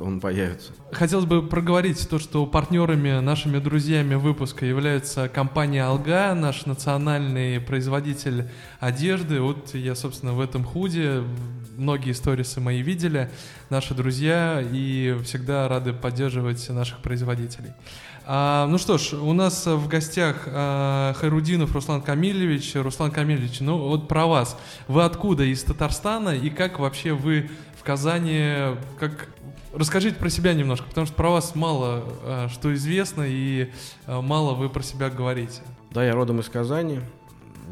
он 0.00 0.20
появится. 0.20 0.72
Хотелось 0.92 1.26
бы 1.26 1.46
проговорить 1.46 2.08
то, 2.08 2.18
что 2.18 2.46
партнерами, 2.46 3.20
нашими 3.20 3.58
друзьями 3.58 4.14
выпуска 4.14 4.66
является 4.66 5.28
компания 5.28 5.84
«Алга», 5.84 6.34
наш 6.34 6.66
национальный 6.66 7.60
производитель 7.60 8.48
одежды. 8.78 9.40
Вот 9.40 9.74
я, 9.74 9.94
собственно, 9.94 10.32
в 10.32 10.40
этом 10.40 10.64
худе, 10.64 11.22
многие 11.76 12.12
сторисы 12.12 12.60
мои 12.60 12.82
видели, 12.82 13.30
наши 13.70 13.94
друзья, 13.94 14.62
и 14.62 15.16
всегда 15.24 15.68
рады 15.68 15.92
поддерживать 15.92 16.68
наших 16.68 16.98
производителей. 16.98 17.72
А, 18.26 18.66
ну 18.66 18.78
что 18.78 18.98
ж, 18.98 19.14
у 19.14 19.32
нас 19.32 19.66
в 19.66 19.88
гостях 19.88 20.44
а, 20.46 21.14
Хайрудинов 21.14 21.74
Руслан 21.74 22.02
Камильевич. 22.02 22.74
Руслан 22.76 23.10
Камильевич, 23.10 23.60
ну 23.60 23.78
вот 23.78 24.08
про 24.08 24.26
вас. 24.26 24.56
Вы 24.88 25.04
откуда? 25.04 25.44
Из 25.44 25.62
Татарстана? 25.64 26.30
И 26.30 26.50
как 26.50 26.78
вообще 26.78 27.12
вы 27.12 27.50
в 27.80 27.82
Казани, 27.82 28.76
как 28.98 29.28
Расскажите 29.72 30.16
про 30.16 30.28
себя 30.30 30.52
немножко, 30.52 30.86
потому 30.88 31.06
что 31.06 31.14
про 31.14 31.30
вас 31.30 31.54
мало 31.54 32.04
э, 32.24 32.48
что 32.50 32.74
известно 32.74 33.24
и 33.26 33.70
э, 34.06 34.20
мало 34.20 34.54
вы 34.54 34.68
про 34.68 34.82
себя 34.82 35.10
говорите. 35.10 35.62
Да, 35.92 36.04
я 36.04 36.12
родом 36.12 36.40
из 36.40 36.48
Казани. 36.48 37.00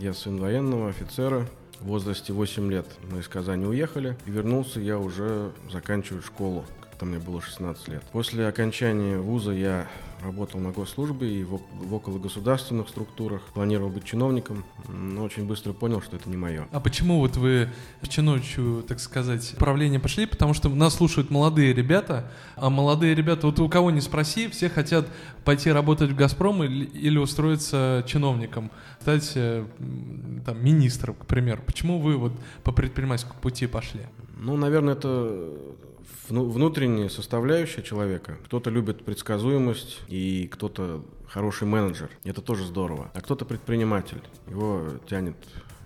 Я 0.01 0.15
сын 0.15 0.37
военного 0.39 0.91
офицера. 0.91 1.49
В 1.81 1.87
возрасте 1.87 2.33
8 2.33 2.71
лет 2.71 2.87
мы 3.11 3.21
из 3.21 3.29
Казани 3.29 3.67
уехали. 3.67 4.17
И 4.27 4.31
вернулся 4.31 4.79
я 4.81 4.99
уже 4.99 5.51
заканчивать 5.73 6.25
школу, 6.25 6.65
когда 6.99 7.07
мне 7.07 7.25
было 7.25 7.41
16 7.41 7.89
лет. 7.89 8.03
После 8.13 8.47
окончания 8.47 9.19
вуза 9.19 9.53
я 9.53 9.87
работал 10.23 10.59
на 10.59 10.73
госслужбе 10.73 11.41
и 11.41 11.45
в, 11.45 11.61
в 11.73 11.95
окологосударственных 11.95 12.89
структурах, 12.89 13.43
планировал 13.55 13.89
быть 13.89 14.05
чиновником, 14.05 14.65
но 14.89 15.23
очень 15.23 15.47
быстро 15.47 15.73
понял, 15.73 16.03
что 16.03 16.17
это 16.17 16.29
не 16.29 16.37
мое. 16.37 16.67
А 16.73 16.81
почему 16.81 17.21
вот 17.21 17.37
вы 17.37 17.69
в 18.01 18.09
чиновничью, 18.09 18.85
так 18.87 18.99
сказать, 18.99 19.53
управление 19.55 20.01
пошли? 20.01 20.27
Потому 20.27 20.55
что 20.55 20.69
нас 20.71 20.95
слушают 20.95 21.31
молодые 21.31 21.73
ребята, 21.73 22.33
а 22.57 22.69
молодые 22.69 23.15
ребята, 23.15 23.47
вот 23.47 23.61
у 23.61 23.69
кого 23.69 23.93
не 23.93 24.01
спроси, 24.01 24.49
все 24.49 24.69
хотят 24.69 25.07
пойти 25.45 25.71
работать 25.71 26.11
в 26.11 26.17
«Газпром» 26.17 26.65
или, 26.65 26.85
или 26.85 27.19
устроиться 27.19 28.05
чиновником, 28.09 28.73
стать 29.01 29.35
там, 29.35 30.65
министром, 30.65 31.15
к 31.15 31.27
примеру. 31.27 31.63
Почему 31.65 32.01
вы 32.01 32.17
вот 32.17 32.33
по 32.65 32.73
предпринимательскому 32.73 33.39
пути 33.41 33.69
пошли? 33.69 34.01
Ну, 34.37 34.57
наверное, 34.57 34.95
это 34.95 35.53
внутренняя 36.29 37.09
составляющая 37.09 37.83
человека. 37.83 38.39
Кто-то 38.45 38.71
любит 38.71 39.05
предсказуемость, 39.05 40.01
и 40.09 40.49
кто-то 40.49 41.05
хороший 41.29 41.67
менеджер. 41.67 42.11
Это 42.25 42.43
тоже 42.43 42.65
здорово. 42.65 43.11
А 43.15 43.21
кто-то 43.21 43.45
предприниматель. 43.45 44.23
Его 44.47 44.89
тянет 45.09 45.37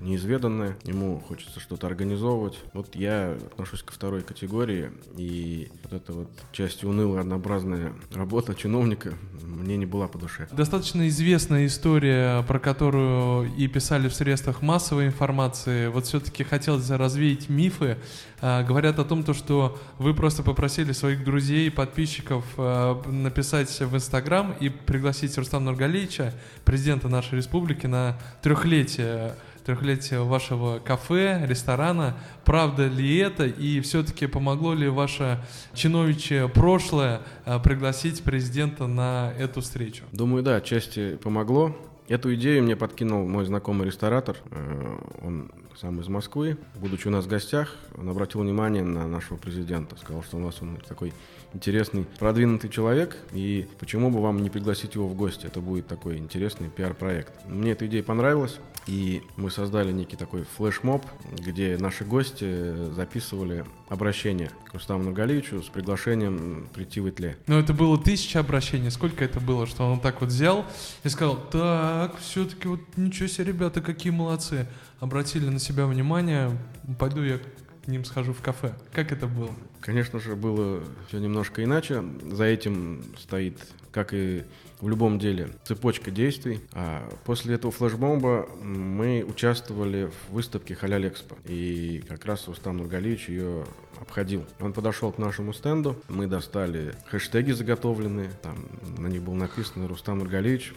неизведанное, 0.03 0.77
ему 0.85 1.21
хочется 1.21 1.61
что-то 1.61 1.87
организовывать. 1.87 2.59
Вот 2.73 2.95
я 2.95 3.37
отношусь 3.47 3.83
ко 3.83 3.93
второй 3.93 4.23
категории, 4.23 4.91
и 5.17 5.71
вот 5.85 5.93
эта 5.93 6.13
вот 6.13 6.31
часть 6.53 6.85
унылая, 6.85 7.21
однообразная 7.21 7.93
работа 8.13 8.55
чиновника 8.55 9.15
мне 9.43 9.77
не 9.77 9.87
была 9.87 10.09
по 10.09 10.19
душе. 10.19 10.49
Достаточно 10.53 11.09
известная 11.09 11.67
история, 11.67 12.43
про 12.43 12.59
которую 12.59 13.55
и 13.55 13.67
писали 13.69 14.09
в 14.09 14.15
средствах 14.15 14.63
массовой 14.63 15.07
информации. 15.07 15.89
Вот 15.89 16.07
все-таки 16.07 16.45
хотелось 16.45 16.89
развеять 16.91 17.49
мифы. 17.49 17.99
А, 18.41 18.65
говорят 18.65 18.99
о 18.99 19.05
том, 19.05 19.23
то, 19.23 19.35
что 19.35 19.79
вы 19.99 20.15
просто 20.15 20.43
попросили 20.43 20.93
своих 20.93 21.25
друзей, 21.25 21.71
подписчиков 21.71 22.45
а, 22.57 23.01
написать 23.09 23.71
в 23.81 23.95
Инстаграм 23.95 24.53
и 24.59 24.69
пригласить 24.69 25.37
Рустама 25.39 25.67
Нургалиевича, 25.67 26.35
президента 26.65 27.09
нашей 27.09 27.37
республики, 27.37 27.87
на 27.87 28.19
трехлетие 28.43 29.35
трехлетия 29.65 30.21
вашего 30.21 30.79
кафе, 30.79 31.45
ресторана. 31.47 32.17
Правда 32.45 32.87
ли 32.87 33.17
это? 33.17 33.47
И 33.47 33.81
все-таки 33.81 34.27
помогло 34.27 34.75
ли 34.75 34.89
ваше 34.89 35.45
чиновичье 35.75 36.49
прошлое 36.49 37.23
а, 37.45 37.59
пригласить 37.59 38.23
президента 38.23 38.87
на 38.87 39.33
эту 39.39 39.61
встречу? 39.61 40.05
Думаю, 40.13 40.43
да, 40.43 40.57
отчасти 40.57 41.17
помогло. 41.17 41.77
Эту 42.09 42.35
идею 42.35 42.65
мне 42.65 42.77
подкинул 42.77 43.27
мой 43.27 43.47
знакомый 43.47 43.87
ресторатор. 43.87 44.37
Э, 44.51 44.99
он 45.23 45.51
сам 45.81 46.01
из 46.01 46.09
Москвы. 46.09 46.59
Будучи 46.77 47.09
у 47.09 47.11
нас 47.11 47.25
в 47.25 47.29
гостях, 47.29 47.75
он 47.97 48.09
обратил 48.09 48.43
внимание 48.43 48.83
на 48.83 49.07
нашего 49.07 49.37
президента. 49.37 49.97
Сказал, 49.97 50.23
что 50.23 50.37
у 50.37 50.41
нас 50.41 50.61
он 50.61 50.79
такой 50.87 51.13
интересный, 51.55 52.05
продвинутый 52.19 52.71
человек, 52.71 53.17
и 53.33 53.69
почему 53.79 54.11
бы 54.11 54.21
вам 54.21 54.43
не 54.43 54.51
пригласить 54.51 54.95
его 54.95 55.07
в 55.07 55.15
гости? 55.15 55.47
Это 55.47 55.61
будет 55.61 55.87
такой 55.87 56.19
интересный 56.19 56.69
пиар-проект. 56.69 57.33
Мне 57.47 57.73
эта 57.73 57.87
идея 57.87 58.03
понравилась, 58.03 58.59
и 58.87 59.23
мы 59.37 59.51
создали 59.51 59.93
некий 59.93 60.17
такой 60.17 60.45
флешмоб, 60.45 61.05
где 61.31 61.77
наши 61.79 62.05
гости 62.05 62.91
записывали 62.93 63.65
обращение 63.89 64.51
к 64.67 64.75
Рустаму 64.75 65.05
Нургалиевичу 65.05 65.63
с 65.63 65.69
приглашением 65.69 66.69
прийти 66.75 67.01
в 67.01 67.09
Итле. 67.09 67.37
Но 67.47 67.59
это 67.59 67.73
было 67.73 67.97
тысяча 67.99 68.41
обращений. 68.41 68.91
Сколько 68.91 69.25
это 69.25 69.41
было, 69.41 69.67
что 69.67 69.85
он 69.85 70.01
так 70.01 70.21
вот 70.21 70.31
взял 70.31 70.65
и 71.05 71.09
сказал, 71.09 71.37
так, 71.37 72.19
все-таки 72.19 72.69
вот 72.69 72.81
ничего 72.97 73.29
себе, 73.29 73.47
ребята, 73.47 73.81
какие 73.81 74.13
молодцы. 74.13 74.67
Обратили 75.01 75.49
на 75.49 75.59
себя 75.59 75.87
внимание, 75.87 76.57
пойду 76.99 77.23
я 77.23 77.41
к 77.85 77.89
ним 77.89 78.05
схожу 78.05 78.33
в 78.33 78.41
кафе. 78.41 78.75
Как 78.93 79.13
это 79.13 79.27
было? 79.27 79.51
Конечно 79.81 80.21
же, 80.21 80.37
было 80.37 80.83
все 81.09 81.19
немножко 81.19 81.65
иначе. 81.65 82.05
За 82.31 82.45
этим 82.45 83.03
стоит, 83.19 83.59
как 83.91 84.15
и 84.15 84.45
в 84.81 84.89
любом 84.89 85.19
деле, 85.19 85.51
цепочка 85.65 86.11
действий. 86.11 86.61
А 86.73 87.09
после 87.25 87.55
этого 87.55 87.73
флешмоба 87.73 88.49
мы 88.63 89.25
участвовали 89.27 90.11
в 90.11 90.33
выставке 90.33 90.75
Халяль 90.75 91.09
Экспо. 91.09 91.37
И 91.45 92.05
как 92.09 92.25
раз 92.25 92.47
Рустам 92.49 92.79
Нургалиевич 92.79 93.29
ее 93.29 93.65
обходил. 94.01 94.45
Он 94.61 94.73
подошел 94.73 95.13
к 95.13 95.19
нашему 95.19 95.53
стенду, 95.53 95.97
мы 96.09 96.27
достали 96.27 96.95
хэштеги 97.07 97.53
заготовленные, 97.53 98.31
там 98.43 98.57
на 98.99 99.07
них 99.07 99.23
было 99.23 99.35
написано 99.35 99.87
«Рустам 99.87 100.19
Нургалиевич, 100.19 100.75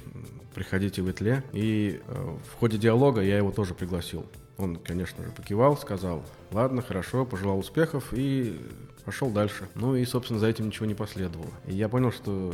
приходите 0.54 1.02
в 1.02 1.10
Итле». 1.10 1.44
И 1.52 2.00
э, 2.06 2.38
в 2.52 2.60
ходе 2.60 2.78
диалога 2.78 3.22
я 3.22 3.38
его 3.38 3.52
тоже 3.52 3.74
пригласил. 3.74 4.26
Он, 4.58 4.78
конечно 4.78 5.24
же, 5.24 5.32
покивал, 5.32 5.78
сказал, 5.78 6.24
ладно, 6.52 6.82
хорошо, 6.82 7.26
пожелал 7.26 7.60
успехов 7.60 8.14
и 8.14 8.60
пошел 9.04 9.30
дальше. 9.30 9.68
Ну 9.76 9.96
и, 9.96 10.06
собственно, 10.06 10.40
за 10.40 10.48
этим 10.48 10.68
ничего 10.68 10.86
не 10.86 10.96
последовало. 10.96 11.52
И 11.68 11.74
я 11.74 11.90
понял, 11.90 12.12
что 12.12 12.54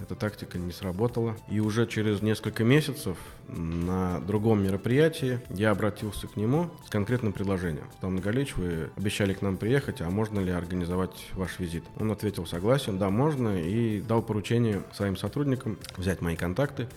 эта 0.00 0.14
тактика 0.14 0.58
не 0.58 0.72
сработала. 0.72 1.36
И 1.50 1.60
уже 1.60 1.86
через 1.86 2.22
несколько 2.22 2.64
месяцев 2.64 3.16
на 3.48 4.20
другом 4.20 4.62
мероприятии 4.62 5.40
я 5.50 5.70
обратился 5.70 6.28
к 6.28 6.36
нему 6.36 6.70
с 6.86 6.90
конкретным 6.90 7.32
предложением. 7.32 7.88
Там 8.00 8.16
Галич, 8.18 8.56
вы 8.56 8.90
обещали 8.96 9.32
к 9.32 9.42
нам 9.42 9.56
приехать, 9.56 10.00
а 10.00 10.10
можно 10.10 10.40
ли 10.40 10.50
организовать 10.50 11.26
ваш 11.32 11.58
визит? 11.58 11.84
Он 11.98 12.12
ответил 12.12 12.46
согласен, 12.46 12.98
да, 12.98 13.10
можно, 13.10 13.60
и 13.60 14.00
дал 14.00 14.22
поручение 14.22 14.82
своим 14.92 15.16
сотрудникам 15.16 15.78
взять 15.96 16.20
мои 16.20 16.36
контакты 16.36 16.88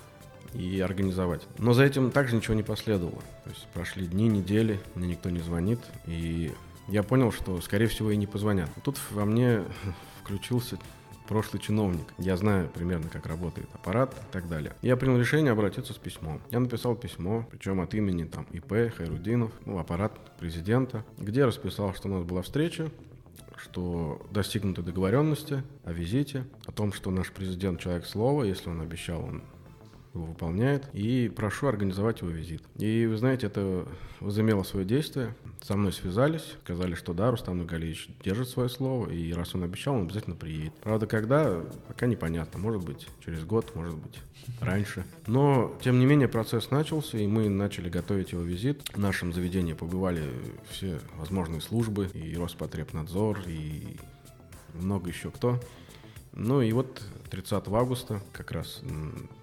и 0.53 0.79
организовать. 0.79 1.41
Но 1.57 1.73
за 1.73 1.83
этим 1.83 2.11
также 2.11 2.35
ничего 2.35 2.53
не 2.53 2.63
последовало. 2.63 3.21
То 3.43 3.49
есть 3.49 3.67
прошли 3.73 4.05
дни, 4.05 4.27
недели, 4.27 4.79
мне 4.95 5.09
никто 5.09 5.29
не 5.29 5.39
звонит, 5.39 5.79
и 6.05 6.51
я 6.87 7.03
понял, 7.03 7.31
что, 7.31 7.61
скорее 7.61 7.87
всего, 7.87 8.11
и 8.11 8.17
не 8.17 8.27
позвонят. 8.27 8.69
Тут 8.83 8.99
во 9.11 9.25
мне 9.25 9.63
включился 10.23 10.77
прошлый 11.31 11.61
чиновник. 11.61 12.13
Я 12.17 12.35
знаю 12.35 12.69
примерно, 12.73 13.07
как 13.09 13.25
работает 13.25 13.69
аппарат 13.73 14.13
и 14.13 14.33
так 14.33 14.49
далее. 14.49 14.73
Я 14.81 14.97
принял 14.97 15.17
решение 15.17 15.53
обратиться 15.53 15.93
с 15.93 15.97
письмом. 15.97 16.41
Я 16.51 16.59
написал 16.59 16.93
письмо, 16.93 17.47
причем 17.49 17.79
от 17.79 17.93
имени 17.93 18.25
там 18.25 18.45
ИП, 18.51 18.93
Хайрудинов, 18.93 19.51
ну, 19.65 19.79
аппарат 19.79 20.11
президента, 20.37 21.05
где 21.17 21.45
расписал, 21.45 21.93
что 21.93 22.09
у 22.09 22.11
нас 22.11 22.23
была 22.25 22.41
встреча, 22.41 22.91
что 23.55 24.21
достигнуты 24.31 24.81
договоренности 24.81 25.63
о 25.85 25.93
визите, 25.93 26.45
о 26.65 26.73
том, 26.73 26.91
что 26.91 27.11
наш 27.11 27.31
президент 27.31 27.79
человек 27.79 28.05
слова, 28.05 28.43
если 28.43 28.69
он 28.69 28.81
обещал, 28.81 29.23
он 29.23 29.41
его 30.13 30.25
выполняет. 30.25 30.87
И 30.93 31.31
прошу 31.33 31.67
организовать 31.67 32.21
его 32.21 32.29
визит. 32.29 32.63
И 32.77 33.05
вы 33.05 33.17
знаете, 33.17 33.47
это 33.47 33.87
возымело 34.19 34.63
свое 34.63 34.85
действие. 34.85 35.35
Со 35.61 35.75
мной 35.75 35.93
связались, 35.93 36.55
сказали, 36.63 36.95
что 36.95 37.13
да, 37.13 37.31
Рустам 37.31 37.59
Нугалевич 37.59 38.09
держит 38.23 38.49
свое 38.49 38.69
слово, 38.69 39.09
и 39.09 39.31
раз 39.33 39.53
он 39.53 39.63
обещал, 39.63 39.95
он 39.95 40.03
обязательно 40.03 40.35
приедет. 40.35 40.73
Правда, 40.81 41.05
когда, 41.05 41.61
пока 41.87 42.07
непонятно. 42.07 42.59
Может 42.59 42.83
быть, 42.83 43.07
через 43.23 43.43
год, 43.43 43.75
может 43.75 43.95
быть, 43.95 44.19
раньше. 44.59 45.05
Но, 45.27 45.77
тем 45.83 45.99
не 45.99 46.05
менее, 46.05 46.27
процесс 46.27 46.71
начался, 46.71 47.17
и 47.17 47.27
мы 47.27 47.47
начали 47.49 47.89
готовить 47.89 48.31
его 48.31 48.41
визит. 48.41 48.81
В 48.89 48.97
нашем 48.97 49.33
заведении 49.33 49.73
побывали 49.73 50.23
все 50.69 50.99
возможные 51.17 51.61
службы, 51.61 52.09
и 52.13 52.35
Роспотребнадзор, 52.35 53.41
и 53.47 53.97
много 54.73 55.09
еще 55.09 55.31
кто. 55.31 55.59
Ну 56.33 56.61
и 56.61 56.71
вот 56.71 57.01
30 57.29 57.67
августа, 57.67 58.21
как 58.31 58.51
раз 58.51 58.81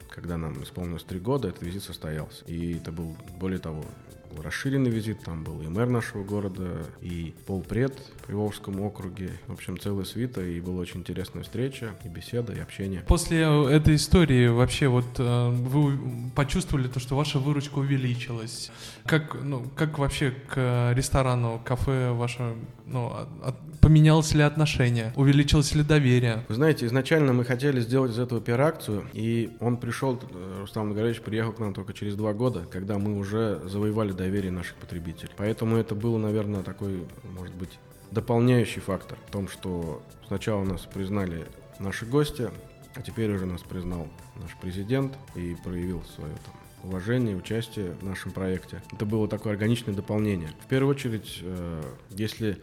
когда 0.09 0.37
нам 0.37 0.63
исполнилось 0.63 1.05
три 1.05 1.21
года, 1.21 1.49
этот 1.49 1.63
визит 1.63 1.83
состоялся. 1.83 2.45
И 2.47 2.77
это 2.77 2.93
был, 2.93 3.17
более 3.39 3.59
того, 3.59 3.85
был 4.29 4.43
расширенный 4.43 4.91
визит, 4.91 5.21
там 5.25 5.45
был 5.45 5.61
и 5.63 5.67
мэр 5.67 5.89
нашего 5.89 6.25
города, 6.25 6.87
и 7.01 7.35
полпред 7.47 7.97
при 8.27 8.35
Волжском 8.35 8.81
округе. 8.81 9.31
В 9.47 9.53
общем, 9.53 9.79
целая 9.79 10.05
свита, 10.05 10.43
и 10.43 10.61
была 10.61 10.81
очень 10.81 11.01
интересная 11.01 11.43
встреча, 11.43 11.95
и 12.05 12.09
беседа, 12.09 12.53
и 12.53 12.59
общение. 12.59 13.03
После 13.07 13.41
этой 13.41 13.97
истории 13.97 14.49
вообще 14.49 14.89
вот 14.89 15.07
э, 15.19 15.51
вы 15.51 15.99
почувствовали 16.35 16.89
то, 16.89 17.01
что 17.01 17.17
ваша 17.17 17.39
выручка 17.39 17.79
увеличилась? 17.79 18.71
Как, 19.07 19.37
ну, 19.43 19.65
как 19.75 19.99
вообще 19.99 20.31
к 20.31 20.93
ресторану, 20.95 21.61
кафе 21.65 22.13
ваше, 22.13 22.55
ну, 22.87 23.13
от, 23.43 23.57
поменялось 23.81 24.35
ли 24.35 24.43
отношение? 24.43 25.13
Увеличилось 25.17 25.75
ли 25.75 25.83
доверие? 25.83 26.45
Вы 26.49 26.55
знаете, 26.55 26.87
изначально 26.87 27.33
мы 27.33 27.45
хотели 27.45 27.81
сделать 27.81 28.13
из 28.13 28.19
этого 28.19 28.41
пиар-акцию, 28.41 29.07
и 29.13 29.51
он 29.61 29.77
пришел, 29.77 30.21
э, 30.21 30.59
Рустам 30.61 30.89
Нагорович 30.89 31.21
приехал 31.21 31.53
к 31.53 31.59
нам 31.59 31.75
только 31.75 31.93
через 31.93 32.15
два 32.15 32.33
года, 32.33 32.67
когда 32.71 32.99
мы 32.99 33.19
уже 33.19 33.61
завоевали 33.65 34.13
доверие 34.19 34.53
наших 34.53 34.77
потребителей. 34.77 35.33
Поэтому 35.37 35.77
это 35.77 35.95
было, 35.95 36.19
наверное, 36.19 36.63
такой, 36.63 37.07
может 37.25 37.55
быть, 37.55 37.79
дополняющий 38.11 38.81
фактор 38.81 39.19
в 39.27 39.31
том, 39.31 39.49
что 39.49 40.03
сначала 40.27 40.65
нас 40.65 40.83
признали 40.83 41.47
наши 41.79 42.05
гости, 42.05 42.51
а 42.95 43.03
теперь 43.03 43.31
уже 43.31 43.47
нас 43.47 43.63
признал 43.63 44.09
наш 44.37 44.55
президент 44.61 45.17
и 45.35 45.57
проявил 45.65 46.03
свое 46.15 46.35
там 46.45 46.55
уважение, 46.83 47.37
участие 47.37 47.93
в 47.93 48.05
нашем 48.05 48.33
проекте. 48.33 48.83
Это 48.93 49.07
было 49.07 49.29
такое 49.29 49.53
органичное 49.53 49.95
дополнение. 49.95 50.51
В 50.65 50.69
первую 50.69 50.95
очередь, 50.95 51.39
э, 51.43 51.83
если 52.11 52.63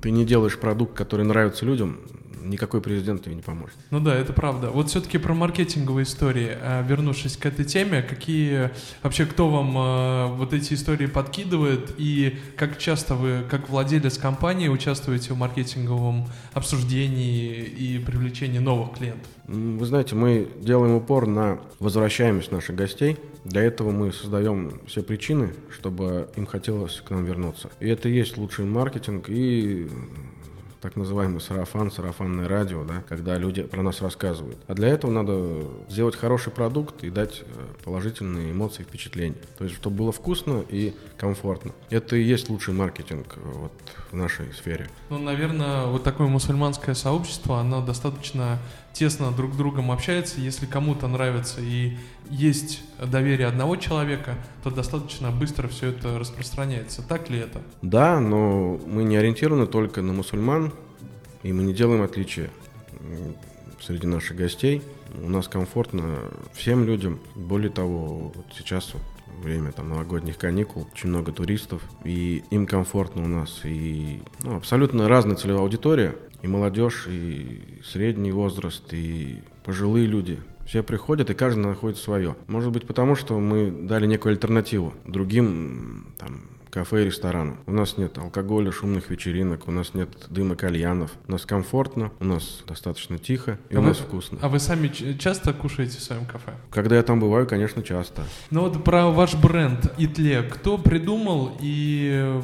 ты 0.00 0.10
не 0.10 0.24
делаешь 0.24 0.58
продукт, 0.58 0.96
который 0.96 1.24
нравится 1.24 1.64
людям, 1.64 2.00
никакой 2.44 2.80
президент 2.80 3.24
тебе 3.24 3.34
не 3.34 3.42
поможет. 3.42 3.76
Ну 3.90 4.00
да, 4.00 4.14
это 4.14 4.32
правда. 4.32 4.70
Вот 4.70 4.90
все-таки 4.90 5.18
про 5.18 5.34
маркетинговые 5.34 6.04
истории. 6.04 6.56
Э, 6.60 6.84
вернувшись 6.86 7.36
к 7.36 7.46
этой 7.46 7.64
теме, 7.64 8.02
какие 8.02 8.70
вообще 9.02 9.26
кто 9.26 9.48
вам 9.48 9.76
э, 9.76 10.36
вот 10.36 10.52
эти 10.52 10.74
истории 10.74 11.06
подкидывает 11.06 11.94
и 11.98 12.38
как 12.56 12.78
часто 12.78 13.14
вы, 13.14 13.44
как 13.48 13.68
владелец 13.68 14.18
компании, 14.18 14.68
участвуете 14.68 15.32
в 15.34 15.38
маркетинговом 15.38 16.28
обсуждении 16.52 17.62
и 17.62 17.98
привлечении 17.98 18.58
новых 18.58 18.98
клиентов? 18.98 19.30
Вы 19.46 19.86
знаете, 19.86 20.14
мы 20.14 20.48
делаем 20.60 20.94
упор 20.94 21.26
на 21.26 21.60
возвращаемость 21.78 22.52
наших 22.52 22.76
гостей. 22.76 23.18
Для 23.44 23.62
этого 23.62 23.90
мы 23.90 24.12
создаем 24.12 24.80
все 24.86 25.02
причины, 25.02 25.54
чтобы 25.70 26.28
им 26.36 26.46
хотелось 26.46 27.00
к 27.00 27.10
нам 27.10 27.24
вернуться. 27.24 27.70
И 27.78 27.88
это 27.88 28.08
и 28.08 28.12
есть 28.14 28.38
лучший 28.38 28.64
маркетинг 28.64 29.26
и 29.28 29.88
так 30.84 30.96
называемый 30.96 31.40
сарафан, 31.40 31.90
сарафанное 31.90 32.46
радио, 32.46 32.84
да, 32.84 33.02
когда 33.08 33.38
люди 33.38 33.62
про 33.62 33.82
нас 33.82 34.02
рассказывают. 34.02 34.58
А 34.66 34.74
для 34.74 34.88
этого 34.88 35.10
надо 35.10 35.64
сделать 35.88 36.14
хороший 36.14 36.52
продукт 36.52 37.04
и 37.04 37.08
дать 37.08 37.40
э, 37.40 37.44
положительные 37.84 38.52
эмоции, 38.52 38.82
впечатления. 38.82 39.38
То 39.56 39.64
есть, 39.64 39.76
чтобы 39.76 39.96
было 39.96 40.12
вкусно 40.12 40.62
и 40.68 40.92
комфортно. 41.16 41.72
Это 41.90 42.16
и 42.16 42.22
есть 42.22 42.48
лучший 42.48 42.74
маркетинг 42.74 43.34
э, 43.36 43.40
вот, 43.44 43.72
в 44.10 44.16
нашей 44.16 44.52
сфере. 44.52 44.88
Ну, 45.10 45.18
наверное, 45.18 45.86
вот 45.86 46.02
такое 46.02 46.26
мусульманское 46.26 46.94
сообщество, 46.94 47.60
оно 47.60 47.84
достаточно 47.84 48.58
тесно 48.92 49.30
друг 49.32 49.54
с 49.54 49.56
другом 49.56 49.90
общается. 49.90 50.40
Если 50.40 50.66
кому-то 50.66 51.08
нравится 51.08 51.60
и 51.60 51.96
есть 52.30 52.82
доверие 53.00 53.46
одного 53.46 53.76
человека, 53.76 54.36
то 54.62 54.70
достаточно 54.70 55.30
быстро 55.30 55.68
все 55.68 55.88
это 55.88 56.18
распространяется. 56.18 57.02
Так 57.06 57.30
ли 57.30 57.38
это? 57.38 57.60
Да, 57.82 58.20
но 58.20 58.80
мы 58.86 59.04
не 59.04 59.16
ориентированы 59.16 59.66
только 59.66 60.02
на 60.02 60.12
мусульман, 60.12 60.72
и 61.42 61.52
мы 61.52 61.62
не 61.62 61.74
делаем 61.74 62.02
отличия 62.02 62.50
среди 63.80 64.06
наших 64.06 64.36
гостей. 64.36 64.82
У 65.22 65.28
нас 65.28 65.46
комфортно 65.46 66.18
всем 66.54 66.84
людям. 66.84 67.20
Более 67.34 67.70
того, 67.70 68.32
вот 68.34 68.46
сейчас 68.56 68.94
время 69.42 69.72
там 69.72 69.88
новогодних 69.88 70.38
каникул, 70.38 70.86
очень 70.92 71.08
много 71.08 71.32
туристов, 71.32 71.82
и 72.04 72.42
им 72.50 72.66
комфортно 72.66 73.24
у 73.24 73.28
нас, 73.28 73.60
и 73.64 74.20
ну, 74.42 74.56
абсолютно 74.56 75.08
разная 75.08 75.36
целевая 75.36 75.62
аудитория, 75.62 76.16
и 76.42 76.46
молодежь, 76.46 77.06
и 77.08 77.80
средний 77.84 78.32
возраст, 78.32 78.92
и 78.92 79.42
пожилые 79.64 80.06
люди. 80.06 80.38
Все 80.66 80.82
приходят, 80.82 81.28
и 81.28 81.34
каждый 81.34 81.60
находит 81.60 81.98
свое. 81.98 82.36
Может 82.46 82.72
быть, 82.72 82.86
потому 82.86 83.16
что 83.16 83.38
мы 83.38 83.70
дали 83.70 84.06
некую 84.06 84.32
альтернативу 84.32 84.94
другим 85.06 86.14
там, 86.18 86.42
кафе 86.74 87.02
и 87.02 87.04
ресторанам. 87.04 87.60
У 87.66 87.72
нас 87.72 87.96
нет 87.98 88.18
алкоголя, 88.18 88.72
шумных 88.72 89.08
вечеринок, 89.08 89.68
у 89.68 89.70
нас 89.70 89.94
нет 89.94 90.08
дыма 90.28 90.56
кальянов. 90.56 91.12
У 91.28 91.32
нас 91.32 91.46
комфортно, 91.46 92.10
у 92.18 92.24
нас 92.24 92.64
достаточно 92.66 93.16
тихо 93.16 93.60
и 93.70 93.76
а 93.76 93.78
у 93.78 93.82
вы, 93.82 93.88
нас 93.88 93.98
вкусно. 93.98 94.38
А 94.42 94.48
вы 94.48 94.58
сами 94.58 94.88
часто 95.16 95.52
кушаете 95.52 95.98
в 95.98 96.02
своем 96.02 96.26
кафе? 96.26 96.54
Когда 96.70 96.96
я 96.96 97.04
там 97.04 97.20
бываю, 97.20 97.46
конечно, 97.46 97.80
часто. 97.84 98.24
Ну 98.50 98.62
вот 98.62 98.82
про 98.82 99.06
ваш 99.06 99.36
бренд 99.36 99.92
Итле. 99.98 100.42
Кто 100.42 100.76
придумал 100.76 101.56
и 101.60 102.40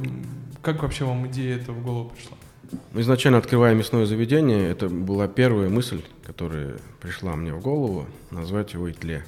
как 0.63 0.83
вообще 0.83 1.05
вам 1.05 1.27
идея 1.27 1.57
эта 1.57 1.73
в 1.73 1.83
голову 1.83 2.11
пришла? 2.11 2.37
Изначально 2.95 3.39
открывая 3.39 3.75
мясное 3.75 4.07
заведение, 4.07 4.69
это 4.69 4.89
была 4.89 5.29
первая 5.29 5.69
мысль, 5.69 6.03
которая 6.25 6.77
пришла 7.01 7.37
мне 7.37 7.53
в 7.53 7.61
голову, 7.61 8.07
назвать 8.31 8.75
его 8.75 8.91
Итле. 8.91 9.25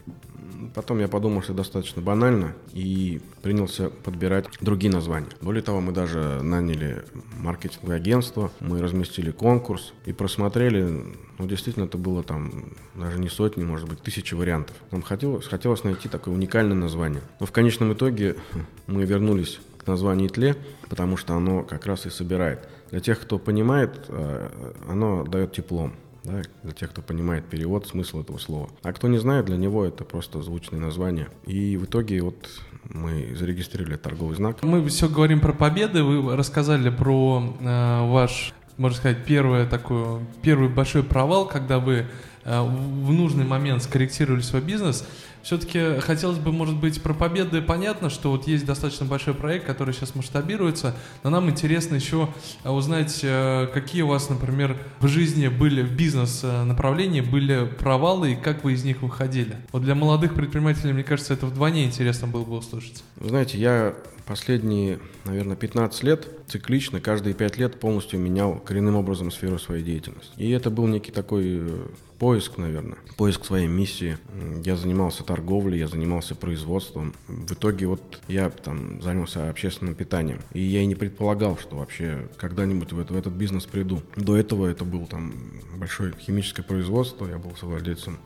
Потом 0.75 1.01
я 1.01 1.09
подумал, 1.09 1.43
что 1.43 1.55
достаточно 1.55 2.01
банально, 2.01 2.55
и 2.73 3.21
принялся 3.43 3.91
подбирать 3.91 4.47
другие 4.61 4.93
названия. 4.93 5.29
Более 5.41 5.63
того, 5.63 5.81
мы 5.81 5.93
даже 5.93 6.41
наняли 6.43 7.05
маркетинговое 7.39 7.97
агентство, 7.97 8.53
мы 8.61 8.81
разместили 8.81 9.33
конкурс 9.33 9.93
и 10.07 10.13
просмотрели, 10.13 11.05
ну, 11.39 11.47
действительно, 11.47 11.85
это 11.85 11.99
было 11.99 12.23
там 12.23 12.73
даже 12.95 13.19
не 13.19 13.29
сотни, 13.29 13.65
может 13.65 13.89
быть, 13.89 14.01
тысячи 14.01 14.35
вариантов. 14.35 14.77
Нам 14.93 15.03
хотелось, 15.03 15.47
хотелось 15.47 15.83
найти 15.83 16.09
такое 16.09 16.35
уникальное 16.35 16.77
название. 16.77 17.23
Но 17.41 17.47
в 17.47 17.53
конечном 17.53 17.93
итоге 17.93 18.37
мы 18.87 19.05
вернулись 19.05 19.59
к 19.79 19.87
названию 19.87 20.29
Итле, 20.29 20.57
потому 20.89 21.17
что 21.17 21.35
оно 21.35 21.65
как 21.65 21.87
раз 21.87 22.07
и 22.07 22.11
собирает. 22.11 22.69
Для 22.93 23.01
тех, 23.01 23.21
кто 23.21 23.39
понимает, 23.39 24.05
э, 24.09 24.73
оно 24.87 25.25
дает 25.25 25.53
теплом 25.53 25.95
да, 26.25 26.43
для 26.63 26.73
тех, 26.73 26.91
кто 26.91 27.01
понимает 27.01 27.47
перевод, 27.47 27.87
смысл 27.87 28.21
этого 28.21 28.37
слова. 28.37 28.69
А 28.83 28.93
кто 28.93 29.09
не 29.09 29.17
знает, 29.17 29.47
для 29.47 29.57
него 29.57 29.85
это 29.85 30.05
просто 30.05 30.43
звучное 30.43 30.79
название. 30.79 31.29
И 31.47 31.79
в 31.79 31.87
итоге 31.87 32.21
вот 32.21 32.49
мы 32.85 33.35
зарегистрировали 33.35 33.97
торговый 33.97 34.37
знак. 34.37 34.63
Мы 34.63 34.87
все 34.89 35.09
говорим 35.09 35.41
про 35.41 35.55
победы, 35.55 36.03
вы 36.03 36.37
рассказали 36.37 36.91
про 36.91 37.57
э, 37.61 38.11
ваш, 38.11 38.53
можно 38.77 38.99
сказать, 38.99 39.25
первый 39.25 39.67
такой, 39.67 40.21
первый 40.43 40.69
большой 40.69 41.03
провал, 41.03 41.49
когда 41.49 41.79
вы 41.79 42.07
э, 42.45 42.61
в 42.61 43.11
нужный 43.11 43.47
момент 43.47 43.83
скорректировали 43.83 44.43
свой 44.43 44.61
бизнес. 44.61 45.09
Все-таки 45.43 46.01
хотелось 46.01 46.39
бы, 46.39 46.53
может 46.53 46.77
быть, 46.77 47.03
про 47.03 47.15
победы 47.15 47.63
понятно, 47.63 48.11
что 48.11 48.31
вот 48.31 48.47
есть 48.47 48.65
достаточно 48.65 49.07
большой 49.07 49.35
проект, 49.35 49.67
который 49.67 49.93
сейчас 49.93 50.15
масштабируется, 50.15 50.95
но 51.23 51.31
нам 51.31 51.51
интересно 51.51 51.97
еще 51.97 52.29
э, 52.65 52.71
узнать, 52.71 53.21
э, 53.23 53.67
какие 53.73 54.03
у 54.03 54.09
вас, 54.09 54.29
например, 54.29 54.79
в 55.01 55.09
жизни 55.09 55.49
были, 55.49 55.83
в 55.83 55.93
бизнес-направлении 55.93 57.21
были 57.21 57.67
провалы 57.67 58.33
и 58.33 58.37
как 58.37 58.65
вы 58.65 58.75
из 58.75 58.85
них 58.85 59.03
выходили. 59.03 59.57
Вот 59.73 59.83
для 59.83 59.95
молодых 59.95 60.35
предпринимателей, 60.35 60.93
мне 60.93 61.05
кажется, 61.05 61.35
это 61.35 61.47
вдвойне 61.47 61.85
интересно 61.85 62.29
было 62.29 62.45
бы 62.45 62.57
услышать. 62.57 63.03
Знаете, 63.21 63.59
я 63.59 63.95
последние, 64.33 64.99
наверное, 65.27 65.57
15 65.57 66.03
лет 66.05 66.27
циклично, 66.47 67.03
каждые 67.03 67.35
5 67.35 67.59
лет 67.59 67.79
полностью 67.79 68.19
менял 68.19 68.59
коренным 68.59 68.97
образом 68.97 69.31
сферу 69.31 69.59
своей 69.59 69.85
деятельности. 69.85 70.33
И 70.39 70.51
это 70.53 70.71
был 70.71 70.87
некий 70.87 71.13
такой 71.13 71.45
э, 71.45 71.87
поиск, 72.19 72.57
наверное, 72.57 72.97
поиск 73.19 73.45
своей 73.45 73.67
миссии. 73.67 74.17
Я 74.65 74.77
занимался 74.77 75.23
торговлей, 75.23 75.79
я 75.79 75.87
занимался 75.87 76.35
производством. 76.35 77.13
В 77.29 77.53
итоге 77.53 77.85
вот 77.85 78.23
я 78.27 78.49
там 78.49 79.03
занялся 79.03 79.51
общественным 79.51 79.95
питанием. 79.95 80.41
И 80.55 80.61
я 80.61 80.81
и 80.81 80.87
не 80.87 80.95
предполагал, 80.95 81.59
что 81.59 81.77
вообще 81.77 82.31
когда-нибудь 82.39 82.91
в, 82.93 82.99
это, 82.99 83.13
в 83.13 83.19
этот 83.19 83.35
бизнес 83.35 83.67
приду. 83.67 84.01
До 84.17 84.35
этого 84.35 84.67
это 84.67 84.87
был 84.87 85.05
там 85.05 85.35
большое 85.77 86.15
химическое 86.19 86.63
производство, 86.63 87.27
я 87.27 87.37
был 87.37 87.55
совладельцем 87.57 88.17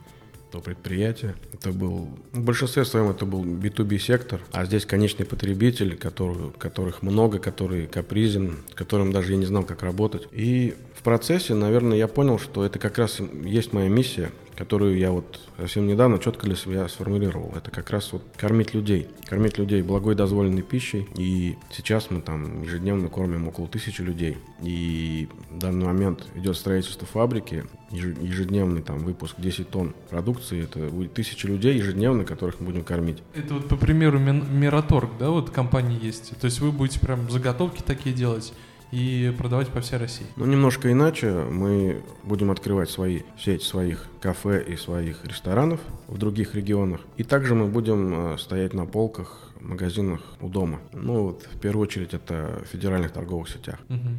то 0.51 0.59
предприятие. 0.59 1.35
Это 1.53 1.71
был, 1.71 2.09
в 2.31 2.41
большинстве 2.41 2.85
своем 2.85 3.09
это 3.09 3.25
был 3.25 3.43
B2B 3.43 3.99
сектор, 3.99 4.41
а 4.51 4.65
здесь 4.65 4.85
конечный 4.85 5.25
потребитель, 5.25 5.97
который, 5.97 6.51
которых 6.57 7.01
много, 7.01 7.39
который 7.39 7.87
капризен, 7.87 8.57
которым 8.73 9.11
даже 9.11 9.33
я 9.33 9.37
не 9.37 9.45
знал, 9.45 9.63
как 9.63 9.83
работать. 9.83 10.27
И 10.31 10.75
в 10.95 11.03
процессе, 11.03 11.53
наверное, 11.53 11.97
я 11.97 12.07
понял, 12.07 12.39
что 12.39 12.65
это 12.65 12.79
как 12.79 12.97
раз 12.97 13.19
есть 13.43 13.73
моя 13.73 13.89
миссия, 13.89 14.31
которую 14.57 14.97
я 14.97 15.11
вот 15.11 15.39
совсем 15.57 15.85
недавно 15.85 16.17
четко 16.17 16.47
для 16.47 16.55
себя 16.55 16.87
сформулировал. 16.89 17.53
Это 17.55 17.69
как 17.69 17.91
раз 17.91 18.11
вот 18.11 18.23
кормить 18.35 18.73
людей. 18.73 19.07
Кормить 19.25 19.57
людей 19.59 19.83
благой 19.83 20.15
дозволенной 20.15 20.63
пищей. 20.63 21.07
И 21.15 21.55
сейчас 21.71 22.09
мы 22.09 22.21
там 22.21 22.63
ежедневно 22.63 23.07
кормим 23.07 23.47
около 23.47 23.67
тысячи 23.67 24.01
людей. 24.01 24.37
И 24.63 25.29
в 25.51 25.59
данный 25.59 25.85
момент 25.85 26.25
идет 26.33 26.57
строительство 26.57 27.05
фабрики. 27.05 27.65
Ежедневный 27.91 28.81
там 28.81 28.99
выпуск 28.99 29.35
10 29.37 29.69
тонн 29.69 29.93
продукции. 30.09 30.63
Это 30.63 30.79
будет 30.89 31.13
тысячи 31.13 31.45
людей 31.45 31.77
ежедневно, 31.77 32.25
которых 32.25 32.59
мы 32.59 32.65
будем 32.65 32.83
кормить. 32.83 33.21
Это 33.35 33.53
вот 33.53 33.67
по 33.67 33.75
примеру 33.75 34.17
Мираторг, 34.19 35.11
да, 35.19 35.29
вот 35.29 35.51
компании 35.51 36.03
есть? 36.03 36.37
То 36.39 36.45
есть 36.45 36.59
вы 36.61 36.71
будете 36.71 36.99
прям 36.99 37.29
заготовки 37.29 37.83
такие 37.83 38.15
делать? 38.15 38.53
И 38.91 39.33
продавать 39.37 39.67
по 39.69 39.81
всей 39.81 39.97
России. 39.97 40.25
Ну, 40.35 40.45
немножко 40.45 40.91
иначе. 40.91 41.31
Мы 41.31 42.01
будем 42.23 42.51
открывать 42.51 42.89
свои 42.89 43.21
сеть 43.37 43.63
своих 43.63 44.05
кафе 44.21 44.63
и 44.63 44.75
своих 44.75 45.25
ресторанов 45.25 45.79
в 46.07 46.17
других 46.17 46.55
регионах. 46.55 47.01
И 47.17 47.23
также 47.23 47.55
мы 47.55 47.67
будем 47.67 48.33
э, 48.33 48.37
стоять 48.37 48.73
на 48.73 48.85
полках 48.85 49.51
магазинах 49.59 50.21
у 50.39 50.47
дома. 50.47 50.79
Ну, 50.93 51.23
вот 51.23 51.47
в 51.53 51.59
первую 51.59 51.83
очередь 51.83 52.13
это 52.13 52.61
в 52.63 52.71
федеральных 52.71 53.11
торговых 53.11 53.49
сетях. 53.49 53.79
Угу. 53.89 54.09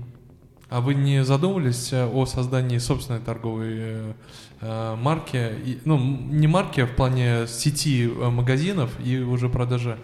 А 0.70 0.81
вы 0.83 0.94
не 0.94 1.24
задумывались 1.24 1.92
э, 1.92 2.07
о 2.07 2.26
создании 2.26 2.78
собственной 2.78 3.20
торговой 3.20 3.68
э, 3.70 4.12
э 4.61 4.96
марки? 4.96 5.81
Ну, 5.87 5.98
не 5.98 6.46
марки, 6.46 6.81
а 6.81 6.87
в 6.87 6.94
плане 6.94 7.46
сети 7.46 8.07
магазинов 8.07 8.90
и 9.02 9.18
уже 9.18 9.48
продажи, 9.48 9.98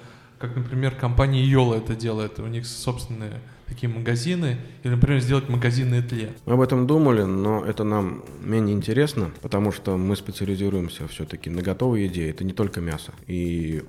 как, 0.47 0.57
например, 0.57 0.95
компания 0.95 1.45
Йола 1.45 1.77
это 1.77 1.95
делает. 1.95 2.39
У 2.39 2.47
них 2.47 2.67
собственные 2.67 3.41
такие 3.67 3.89
магазины, 3.89 4.59
или, 4.83 4.93
например, 4.93 5.21
сделать 5.21 5.49
магазинные 5.49 6.03
тле. 6.03 6.33
Мы 6.45 6.55
об 6.55 6.61
этом 6.61 6.87
думали, 6.87 7.23
но 7.23 7.65
это 7.65 7.85
нам 7.85 8.23
менее 8.43 8.77
интересно, 8.77 9.31
потому 9.41 9.73
что 9.73 9.97
мы 9.97 10.17
специализируемся 10.17 11.09
все-таки 11.09 11.51
на 11.51 11.63
готовой 11.63 12.05
еде, 12.05 12.29
это 12.31 12.45
не 12.45 12.53
только 12.53 12.81
мясо. 12.81 13.13
И 13.27 13.83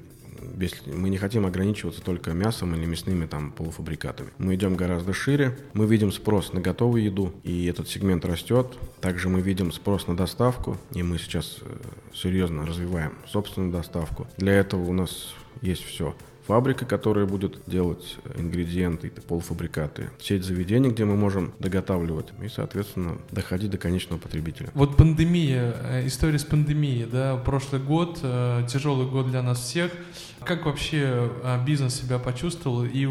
мы 0.85 1.09
не 1.09 1.17
хотим 1.17 1.45
ограничиваться 1.45 2.01
только 2.01 2.31
мясом 2.31 2.75
или 2.75 2.85
мясными 2.85 3.25
там 3.25 3.51
полуфабрикатами. 3.51 4.29
Мы 4.37 4.55
идем 4.55 4.75
гораздо 4.75 5.13
шире, 5.13 5.57
мы 5.73 5.85
видим 5.85 6.11
спрос 6.11 6.53
на 6.53 6.61
готовую 6.61 7.03
еду, 7.03 7.33
и 7.43 7.65
этот 7.65 7.89
сегмент 7.89 8.25
растет. 8.25 8.67
Также 9.01 9.29
мы 9.29 9.41
видим 9.41 9.71
спрос 9.71 10.07
на 10.07 10.15
доставку, 10.15 10.77
и 10.93 11.03
мы 11.03 11.17
сейчас 11.17 11.57
э, 11.61 11.75
серьезно 12.13 12.65
развиваем 12.65 13.13
собственную 13.27 13.71
доставку. 13.71 14.27
Для 14.37 14.53
этого 14.53 14.83
у 14.83 14.93
нас 14.93 15.33
есть 15.61 15.83
все 15.83 16.15
фабрика, 16.47 16.85
которая 16.85 17.25
будет 17.25 17.59
делать 17.67 18.17
ингредиенты, 18.35 19.11
полуфабрикаты, 19.27 20.09
сеть 20.19 20.43
заведений, 20.43 20.89
где 20.89 21.05
мы 21.05 21.15
можем 21.15 21.53
доготавливать 21.59 22.27
и, 22.41 22.47
соответственно, 22.47 23.17
доходить 23.31 23.71
до 23.71 23.77
конечного 23.77 24.19
потребителя. 24.19 24.69
Вот 24.73 24.97
пандемия, 24.97 25.75
э, 25.81 26.07
история 26.07 26.39
с 26.39 26.43
пандемией, 26.43 27.05
да, 27.05 27.37
прошлый 27.37 27.81
год, 27.81 28.19
э, 28.21 28.65
тяжелый 28.67 29.07
год 29.07 29.29
для 29.29 29.41
нас 29.41 29.59
всех. 29.59 29.91
Как 30.43 30.65
вообще 30.65 31.31
э, 31.43 31.65
бизнес 31.65 31.95
себя 31.95 32.19
почувствовал 32.19 32.83
и 32.83 33.07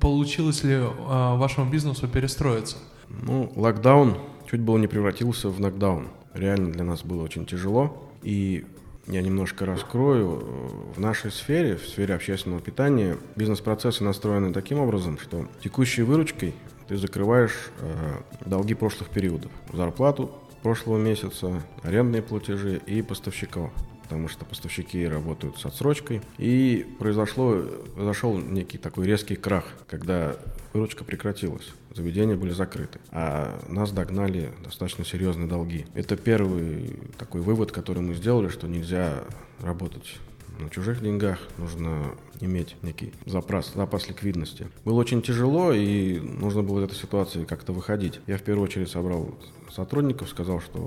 получилось 0.00 0.64
ли 0.64 0.78
вашему 0.78 1.70
бизнесу 1.70 2.08
перестроиться? 2.08 2.76
Ну, 3.08 3.50
локдаун 3.56 4.18
чуть 4.50 4.60
было 4.60 4.78
не 4.78 4.86
превратился 4.86 5.48
в 5.48 5.60
нокдаун. 5.60 6.08
Реально 6.34 6.72
для 6.72 6.84
нас 6.84 7.02
было 7.02 7.22
очень 7.22 7.46
тяжело. 7.46 8.10
И 8.22 8.64
я 9.06 9.22
немножко 9.22 9.66
раскрою. 9.66 10.92
В 10.94 11.00
нашей 11.00 11.30
сфере, 11.30 11.76
в 11.76 11.86
сфере 11.86 12.14
общественного 12.14 12.60
питания, 12.60 13.16
бизнес-процессы 13.36 14.02
настроены 14.04 14.52
таким 14.52 14.78
образом, 14.78 15.18
что 15.18 15.46
текущей 15.62 16.02
выручкой 16.02 16.54
ты 16.88 16.96
закрываешь 16.96 17.70
э, 17.80 18.20
долги 18.44 18.74
прошлых 18.74 19.08
периодов. 19.08 19.50
Зарплату 19.72 20.30
прошлого 20.62 20.98
месяца, 20.98 21.62
арендные 21.82 22.22
платежи 22.22 22.80
и 22.86 23.02
поставщиков 23.02 23.70
потому 24.04 24.28
что 24.28 24.44
поставщики 24.44 25.08
работают 25.08 25.58
с 25.58 25.64
отсрочкой. 25.64 26.20
И 26.36 26.86
произошло, 26.98 27.64
произошел 27.94 28.36
некий 28.36 28.76
такой 28.76 29.06
резкий 29.06 29.34
крах, 29.34 29.64
когда 29.88 30.36
выручка 30.74 31.04
прекратилась, 31.04 31.72
заведения 31.94 32.36
были 32.36 32.50
закрыты, 32.50 32.98
а 33.10 33.58
нас 33.68 33.92
догнали 33.92 34.52
достаточно 34.62 35.04
серьезные 35.04 35.48
долги. 35.48 35.86
Это 35.94 36.16
первый 36.16 36.98
такой 37.16 37.40
вывод, 37.40 37.72
который 37.72 38.02
мы 38.02 38.14
сделали, 38.14 38.48
что 38.48 38.66
нельзя 38.66 39.24
работать 39.62 40.16
на 40.58 40.68
чужих 40.70 41.00
деньгах, 41.00 41.38
нужно 41.58 42.14
иметь 42.40 42.76
некий 42.82 43.12
запас, 43.26 43.72
запас 43.74 44.08
ликвидности. 44.08 44.68
Было 44.84 45.00
очень 45.00 45.22
тяжело, 45.22 45.72
и 45.72 46.20
нужно 46.20 46.62
было 46.62 46.80
из 46.80 46.84
этой 46.84 46.96
ситуации 46.96 47.44
как-то 47.44 47.72
выходить. 47.72 48.20
Я 48.26 48.36
в 48.36 48.42
первую 48.42 48.64
очередь 48.64 48.90
собрал 48.90 49.34
сотрудников, 49.72 50.28
сказал, 50.28 50.60
что 50.60 50.78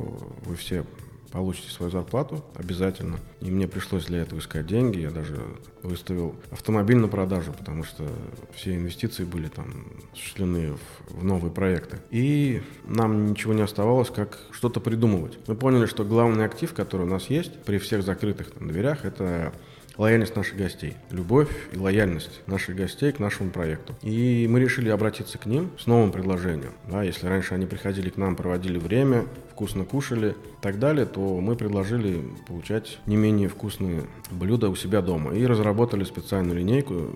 вы 0.46 0.56
все 0.56 0.86
получите 1.32 1.70
свою 1.70 1.92
зарплату 1.92 2.44
обязательно. 2.56 3.20
И 3.42 3.52
мне 3.52 3.68
пришлось 3.68 4.06
для 4.06 4.20
этого 4.20 4.40
искать 4.40 4.68
деньги. 4.68 5.00
Я 5.00 5.12
даже 5.12 5.40
выставил 5.84 6.36
автомобиль 6.52 6.98
на 6.98 7.08
продажу, 7.08 7.54
потому 7.54 7.84
что 7.84 8.08
все 8.56 8.76
инвестиции 8.76 9.24
были 9.24 9.48
там 9.48 9.86
осуществлены 10.14 10.74
в, 10.74 11.20
в 11.20 11.24
новые 11.24 11.52
проекты. 11.52 11.98
И 12.12 12.62
нам 12.86 13.28
ничего 13.28 13.54
не 13.54 13.62
оставалось, 13.62 14.10
как 14.10 14.40
что-то 14.52 14.80
придумывать. 14.80 15.38
Мы 15.48 15.56
поняли, 15.56 15.86
что 15.86 16.04
главный 16.04 16.46
актив, 16.46 16.74
который 16.74 17.04
у 17.04 17.10
нас 17.10 17.30
есть 17.30 17.62
при 17.64 17.78
всех 17.78 18.04
закрытых 18.04 18.52
там, 18.52 18.68
дверях, 18.68 19.06
это 19.06 19.54
лояльность 19.98 20.36
наших 20.36 20.58
гостей, 20.58 20.96
любовь 21.12 21.50
и 21.72 21.78
лояльность 21.78 22.42
наших 22.48 22.76
гостей 22.76 23.12
к 23.12 23.20
нашему 23.20 23.50
проекту. 23.50 23.96
И 24.02 24.48
мы 24.50 24.60
решили 24.60 24.90
обратиться 24.90 25.38
к 25.38 25.46
ним 25.46 25.72
с 25.78 25.88
новым 25.88 26.12
предложением. 26.12 26.74
Да, 26.90 27.04
если 27.04 27.28
раньше 27.28 27.54
они 27.54 27.66
приходили 27.66 28.10
к 28.10 28.18
нам, 28.18 28.36
проводили 28.36 28.78
время, 28.78 29.26
вкусно 29.52 29.86
кушали 29.86 30.30
и 30.30 30.62
так 30.62 30.80
далее, 30.80 31.06
то 31.06 31.40
мы 31.42 31.56
предложили 31.56 32.24
получать 32.48 33.00
не 33.06 33.16
менее 33.16 33.50
вкусные 33.50 34.04
блюда 34.30 34.70
у 34.70 34.76
себя 34.76 35.02
дома. 35.02 35.34
И 35.34 35.46
разработали 35.46 36.04
специальную 36.04 36.60
линейку 36.60 37.10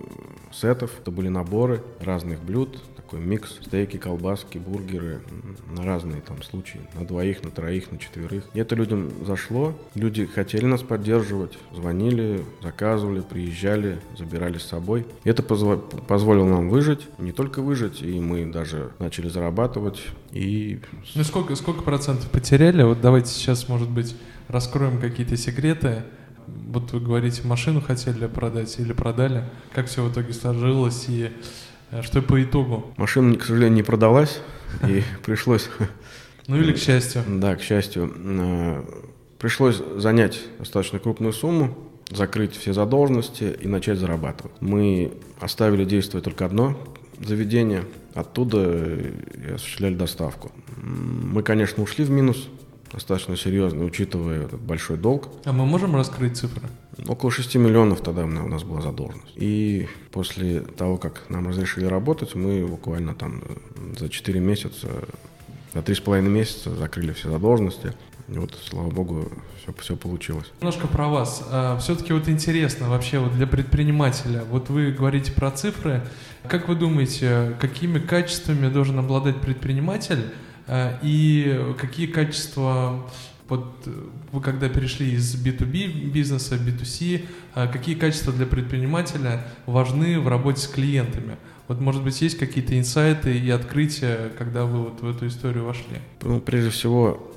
сетов. 0.52 0.92
Это 1.00 1.12
были 1.12 1.28
наборы 1.28 1.84
разных 2.00 2.42
блюд, 2.42 2.82
такой 3.12 3.26
микс, 3.26 3.60
стейки, 3.62 3.98
колбаски, 3.98 4.58
бургеры, 4.58 5.20
на 5.70 5.84
разные 5.84 6.22
там 6.22 6.42
случаи, 6.44 6.80
на 6.98 7.06
двоих, 7.06 7.44
на 7.44 7.52
троих, 7.52 7.92
на 7.92 7.98
четверых. 7.98 8.46
И 8.54 8.60
это 8.60 8.74
людям 8.76 9.12
зашло, 9.26 9.78
люди 9.96 10.26
хотели 10.26 10.66
нас 10.66 10.82
поддерживать, 10.82 11.58
звонили, 11.76 12.46
заказывали, 12.64 13.20
приезжали, 13.20 14.00
забирали 14.18 14.58
с 14.58 14.64
собой. 14.64 15.06
И 15.26 15.30
это 15.30 15.44
позво- 15.44 15.82
позволило 16.06 16.48
нам 16.48 16.70
выжить, 16.70 17.06
не 17.18 17.34
только 17.34 17.62
выжить, 17.62 18.02
и 18.02 18.18
мы 18.20 18.46
даже 18.46 18.92
начали 19.00 19.28
зарабатывать. 19.28 20.02
И... 20.32 20.80
Ну 21.14 21.24
сколько, 21.26 21.56
сколько 21.56 21.84
процентов 21.84 22.30
потеряли? 22.32 22.84
Вот 22.84 23.02
давайте 23.02 23.30
сейчас, 23.30 23.68
может 23.68 23.90
быть, 23.90 24.16
раскроем 24.48 25.02
какие-то 25.02 25.36
секреты. 25.36 26.04
Вот 26.48 26.94
вы 26.94 27.02
говорите, 27.02 27.46
машину 27.46 27.82
хотели 27.82 28.26
продать 28.28 28.80
или 28.80 28.94
продали. 28.94 29.44
Как 29.74 29.88
все 29.88 30.02
в 30.02 30.12
итоге 30.12 30.32
сложилось 30.32 31.06
и 31.10 31.32
что 32.02 32.22
по 32.22 32.42
итогу? 32.42 32.94
Машина, 32.98 33.36
к 33.38 33.44
сожалению, 33.44 33.76
не 33.76 33.84
продалась, 33.84 34.40
и 34.88 35.04
пришлось... 35.26 35.70
Ну 36.48 36.58
или 36.58 36.74
к 36.74 36.78
счастью. 36.78 37.24
Да, 37.28 37.56
к 37.56 37.62
счастью. 37.62 38.14
Э, 38.18 38.84
пришлось 39.38 39.82
занять 39.98 40.40
достаточно 40.60 41.00
крупную 41.00 41.34
сумму, 41.34 41.78
закрыть 42.10 42.56
все 42.56 42.74
задолженности 42.74 43.56
и 43.60 43.68
начать 43.68 43.98
зарабатывать. 43.98 44.54
Мы 44.60 45.12
оставили 45.40 45.86
действовать 45.86 46.26
только 46.26 46.46
одно 46.46 46.78
заведение, 47.20 47.84
оттуда 48.14 48.98
и 48.98 49.52
осуществляли 49.54 49.96
доставку. 49.96 50.52
Мы, 50.82 51.44
конечно, 51.44 51.84
ушли 51.84 52.04
в 52.04 52.10
минус, 52.10 52.48
достаточно 52.94 53.38
серьезно, 53.38 53.86
учитывая 53.86 54.46
этот 54.46 54.60
большой 54.60 54.98
долг. 54.98 55.30
А 55.46 55.54
мы 55.54 55.66
можем 55.66 55.96
раскрыть 55.96 56.38
цифры? 56.38 56.68
Около 57.08 57.32
6 57.32 57.56
миллионов 57.56 58.02
тогда 58.02 58.26
у 58.26 58.28
нас 58.28 58.64
была 58.64 58.82
задолженность. 58.82 59.34
И 59.36 59.88
после 60.12 60.62
того, 60.62 60.98
как 60.98 61.30
нам 61.30 61.48
разрешили 61.48 61.86
работать, 61.86 62.36
мы 62.36 62.66
буквально 62.66 63.16
там 63.16 63.42
за 63.98 64.10
4 64.10 64.40
месяца, 64.40 64.88
за 65.74 65.80
3,5 65.80 66.22
месяца 66.22 66.76
закрыли 66.76 67.14
все 67.14 67.32
задолженности. 67.32 67.94
И 68.28 68.38
вот, 68.38 68.58
слава 68.64 68.90
богу, 68.90 69.30
все, 69.62 69.74
все 69.80 69.96
получилось. 69.96 70.52
Немножко 70.62 70.88
про 70.88 71.08
вас. 71.08 71.46
А, 71.50 71.78
Все-таки 71.80 72.14
вот 72.14 72.30
интересно 72.30 72.90
вообще 72.90 73.20
вот 73.20 73.34
для 73.34 73.46
предпринимателя. 73.48 74.44
Вот 74.50 74.70
вы 74.70 74.92
говорите 74.92 75.32
про 75.32 75.52
цифры. 75.52 76.02
Как 76.48 76.68
вы 76.68 76.76
думаете, 76.76 77.56
какими 77.60 78.00
качествами 78.00 78.70
должен 78.70 79.00
обладать 79.00 79.42
предприниматель, 79.42 80.32
и 81.02 81.74
какие 81.80 82.08
качества 82.08 83.10
вот 83.52 83.66
вы 84.32 84.40
когда 84.40 84.70
перешли 84.70 85.12
из 85.12 85.36
B2B 85.36 86.10
бизнеса 86.10 86.56
в 86.56 86.66
B2C, 86.66 87.26
а, 87.54 87.68
какие 87.68 87.96
качества 87.96 88.32
для 88.32 88.46
предпринимателя 88.46 89.46
важны 89.66 90.22
в 90.22 90.30
работе 90.30 90.62
с 90.62 90.68
клиентами? 90.68 91.36
Вот, 91.68 91.82
может 91.82 92.02
быть, 92.02 92.22
есть 92.22 92.38
какие-то 92.38 92.80
инсайты 92.80 93.38
и 93.38 93.50
открытия, 93.50 94.32
когда 94.38 94.64
вы 94.64 94.84
вот 94.84 95.02
в 95.02 95.10
эту 95.10 95.28
историю 95.28 95.66
вошли? 95.66 95.98
Ну, 96.22 96.40
прежде 96.40 96.70
всего, 96.70 97.30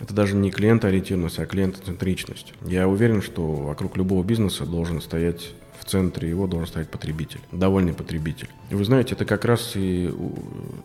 это 0.00 0.12
даже 0.12 0.34
не 0.34 0.50
клиентоориентированность, 0.50 1.38
а 1.38 1.46
клиентоцентричность. 1.46 2.52
Я 2.66 2.88
уверен, 2.88 3.22
что 3.22 3.46
вокруг 3.46 3.96
любого 3.96 4.24
бизнеса 4.24 4.66
должен 4.66 5.00
стоять 5.00 5.52
центре 5.88 6.28
его 6.28 6.46
должен 6.46 6.68
стоять 6.68 6.90
потребитель, 6.90 7.40
довольный 7.52 7.94
потребитель. 7.94 8.48
И 8.70 8.74
вы 8.74 8.84
знаете, 8.84 9.14
это 9.14 9.24
как 9.24 9.44
раз 9.44 9.72
и 9.74 10.14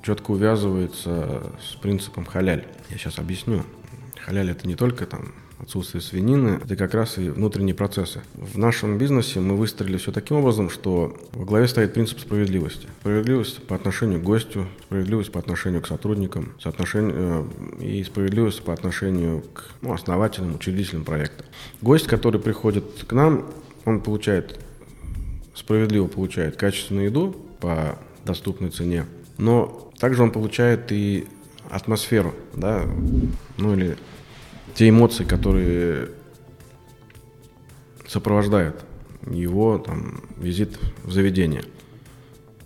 четко 0.02 0.32
увязывается 0.32 1.44
с 1.62 1.76
принципом 1.76 2.26
халяль. 2.26 2.66
Я 2.89 2.98
сейчас 2.98 3.20
объясню. 3.20 3.63
Халяль 4.20 4.52
это 4.52 4.68
не 4.68 4.76
только 4.76 5.06
там 5.06 5.34
отсутствие 5.63 6.02
свинины, 6.02 6.60
это 6.63 6.76
как 6.76 6.94
раз 6.94 7.18
и 7.18 7.30
внутренние 7.30 7.74
процессы. 7.74 8.22
В 8.36 8.58
нашем 8.58 8.98
бизнесе 8.98 9.39
мы 9.39 9.56
выстроили 9.56 9.98
все 9.98 10.12
таким 10.12 10.38
образом, 10.38 10.70
что 10.70 11.16
во 11.32 11.46
главе 11.46 11.68
стоит 11.68 11.94
принцип 11.94 12.20
справедливости. 12.20 12.88
Справедливость 13.02 13.66
по 13.66 13.76
отношению 13.76 14.20
к 14.20 14.24
гостю, 14.24 14.68
справедливость 14.84 15.32
по 15.32 15.39
отношению 15.39 15.82
к 15.82 15.88
сотрудникам, 15.88 16.54
соотношение, 16.62 17.16
э, 17.16 17.84
и 17.84 18.04
справедливость 18.04 18.62
по 18.62 18.74
отношению 18.74 19.42
к 19.54 19.72
ну, 19.82 19.94
основателям, 19.94 20.56
учредителям 20.56 21.04
проекта. 21.04 21.46
Гость, 21.82 22.08
который 22.08 22.39
приходит 22.39 22.86
к 23.08 23.13
нам, 23.13 23.46
он 23.86 24.02
получает 24.02 24.60
справедливо 25.56 26.08
получает 26.08 26.56
качественную 26.56 27.06
еду 27.06 27.36
по 27.60 27.98
доступной 28.26 28.70
цене 28.70 29.06
но 29.38 29.92
также 30.00 30.24
он 30.24 30.32
получает 30.32 30.92
и 30.92 31.28
атмосферу, 31.70 32.34
да, 32.54 32.86
ну 33.58 33.74
или 33.74 33.98
те 34.76 34.89
эмоции, 34.89 35.24
которые 35.24 36.10
сопровождают 38.08 38.84
его 39.30 39.78
там, 39.78 40.22
визит 40.38 40.78
в 41.04 41.12
заведение. 41.12 41.63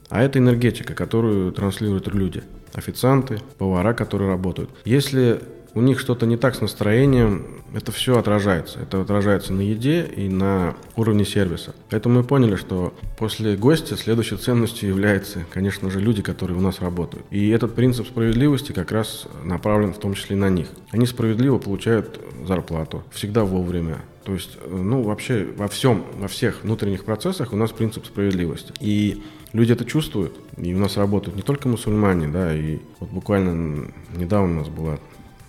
А 0.10 0.24
это 0.24 0.40
энергетика, 0.40 0.94
которую 0.94 1.52
транслируют 1.52 2.08
люди. 2.08 2.44
Официанты, 2.74 3.40
повара, 3.58 3.94
которые 3.94 4.30
работают. 4.30 4.70
Если 4.86 5.42
у 5.74 5.82
них 5.82 6.00
что-то 6.00 6.26
не 6.26 6.38
так 6.38 6.56
с 6.56 6.62
настроением, 6.62 7.46
это 7.74 7.92
все 7.92 8.18
отражается. 8.18 8.80
Это 8.80 9.02
отражается 9.02 9.54
на 9.54 9.62
еде 9.62 10.04
и 10.04 10.30
на 10.30 10.76
уровне 10.96 11.26
сервиса. 11.26 11.76
Поэтому 11.90 12.20
мы 12.20 12.24
поняли, 12.24 12.56
что 12.56 12.94
после 13.18 13.56
гостя 13.56 13.98
следующей 13.98 14.38
ценностью 14.38 14.90
является, 14.90 15.46
конечно 15.52 15.90
же, 15.90 16.00
люди, 16.00 16.22
которые 16.22 16.58
у 16.58 16.62
нас 16.62 16.80
работают. 16.80 17.26
И 17.30 17.50
этот 17.50 17.76
принцип 17.76 18.08
справедливости 18.08 18.72
как 18.72 18.92
раз 18.92 19.28
направлен 19.44 19.94
в 19.94 20.00
том 20.00 20.14
числе 20.14 20.36
на 20.36 20.50
них. 20.50 20.68
Они 20.92 21.06
справедливо 21.06 21.58
получают 21.58 22.20
зарплату, 22.46 23.04
всегда 23.12 23.44
вовремя, 23.44 24.00
то 24.28 24.34
есть, 24.34 24.58
ну, 24.70 25.04
вообще 25.04 25.48
во 25.56 25.70
всем, 25.70 26.04
во 26.18 26.28
всех 26.28 26.64
внутренних 26.64 27.06
процессах 27.06 27.54
у 27.54 27.56
нас 27.56 27.72
принцип 27.72 28.06
справедливости. 28.06 28.74
И 28.82 29.24
люди 29.54 29.72
это 29.72 29.86
чувствуют, 29.86 30.34
и 30.58 30.74
у 30.74 30.80
нас 30.80 30.98
работают 30.98 31.38
не 31.38 31.44
только 31.44 31.70
мусульмане, 31.70 32.28
да, 32.28 32.54
и 32.54 32.80
вот 33.00 33.10
буквально 33.10 33.90
недавно 34.18 34.56
у 34.56 34.60
нас 34.60 34.68
была 34.68 35.00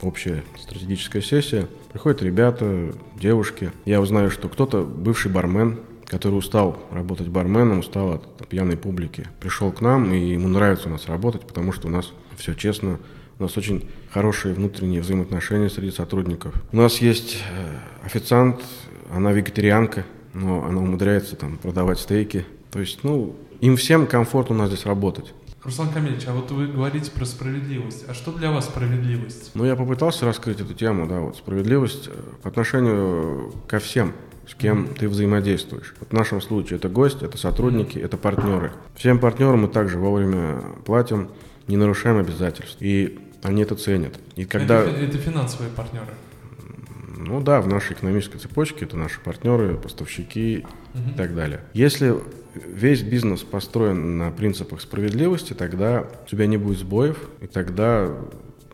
общая 0.02 0.42
стратегическая 0.58 1.22
сессия. 1.22 1.68
Приходят 1.92 2.22
ребята, 2.22 2.94
девушки. 3.20 3.72
Я 3.84 4.00
узнаю, 4.00 4.30
что 4.30 4.48
кто-то 4.48 4.82
бывший 4.82 5.30
бармен, 5.30 5.80
который 6.06 6.34
устал 6.34 6.78
работать 6.90 7.28
барменом, 7.28 7.80
устал 7.80 8.14
от 8.14 8.48
пьяной 8.48 8.76
публики, 8.76 9.26
пришел 9.40 9.70
к 9.72 9.80
нам, 9.80 10.12
и 10.12 10.18
ему 10.18 10.48
нравится 10.48 10.88
у 10.88 10.92
нас 10.92 11.06
работать, 11.06 11.42
потому 11.42 11.72
что 11.72 11.88
у 11.88 11.90
нас 11.90 12.12
все 12.36 12.54
честно, 12.54 12.98
у 13.38 13.42
нас 13.42 13.56
очень 13.56 13.88
хорошие 14.10 14.54
внутренние 14.54 15.02
взаимоотношения 15.02 15.68
среди 15.68 15.90
сотрудников. 15.90 16.54
У 16.72 16.76
нас 16.76 16.98
есть 16.98 17.36
э, 17.50 18.06
официант, 18.06 18.60
она 19.12 19.32
вегетарианка, 19.32 20.04
но 20.34 20.64
она 20.64 20.80
умудряется 20.80 21.36
там 21.36 21.58
продавать 21.58 21.98
стейки. 21.98 22.44
То 22.70 22.80
есть, 22.80 23.04
ну, 23.04 23.36
им 23.60 23.76
всем 23.76 24.06
комфортно 24.06 24.54
у 24.54 24.58
нас 24.58 24.68
здесь 24.70 24.86
работать. 24.86 25.32
Руслан 25.64 25.90
Камильевич, 25.90 26.26
а 26.28 26.32
вот 26.32 26.50
вы 26.50 26.68
говорите 26.68 27.10
про 27.10 27.24
справедливость. 27.24 28.04
А 28.08 28.14
что 28.14 28.32
для 28.32 28.50
вас 28.50 28.66
справедливость? 28.66 29.50
Ну, 29.54 29.64
я 29.64 29.74
попытался 29.74 30.24
раскрыть 30.24 30.60
эту 30.60 30.72
тему, 30.72 31.08
да, 31.08 31.20
вот 31.20 31.36
справедливость 31.36 32.08
э, 32.08 32.12
по 32.42 32.48
отношению 32.48 33.52
ко 33.66 33.80
всем, 33.80 34.12
с 34.46 34.54
кем 34.54 34.84
mm-hmm. 34.84 34.98
ты 34.98 35.08
взаимодействуешь. 35.08 35.94
Вот 35.98 36.10
в 36.10 36.12
нашем 36.12 36.40
случае 36.40 36.76
это 36.76 36.88
гость, 36.88 37.22
это 37.22 37.36
сотрудники, 37.38 37.98
mm-hmm. 37.98 38.04
это 38.04 38.16
партнеры. 38.16 38.72
Всем 38.94 39.18
партнерам 39.18 39.62
мы 39.62 39.68
также 39.68 39.98
вовремя 39.98 40.62
платим, 40.84 41.28
не 41.66 41.76
нарушаем 41.76 42.18
обязательств. 42.18 42.76
И 42.80 43.18
они 43.42 43.62
это 43.62 43.74
ценят. 43.74 44.14
И 44.36 44.44
когда... 44.44 44.82
это, 44.82 44.90
это 44.90 45.18
финансовые 45.18 45.70
партнеры. 45.72 46.14
Ну 47.20 47.40
да, 47.40 47.60
в 47.60 47.66
нашей 47.66 47.94
экономической 47.94 48.38
цепочке 48.38 48.84
это 48.84 48.96
наши 48.96 49.20
партнеры, 49.20 49.76
поставщики 49.76 50.64
угу. 50.94 51.10
и 51.10 51.16
так 51.16 51.34
далее. 51.34 51.60
Если 51.74 52.14
весь 52.54 53.02
бизнес 53.02 53.42
построен 53.42 54.18
на 54.18 54.30
принципах 54.30 54.80
справедливости, 54.80 55.52
тогда 55.52 56.06
у 56.24 56.28
тебя 56.28 56.46
не 56.46 56.56
будет 56.56 56.78
сбоев, 56.78 57.18
и 57.40 57.46
тогда 57.46 58.08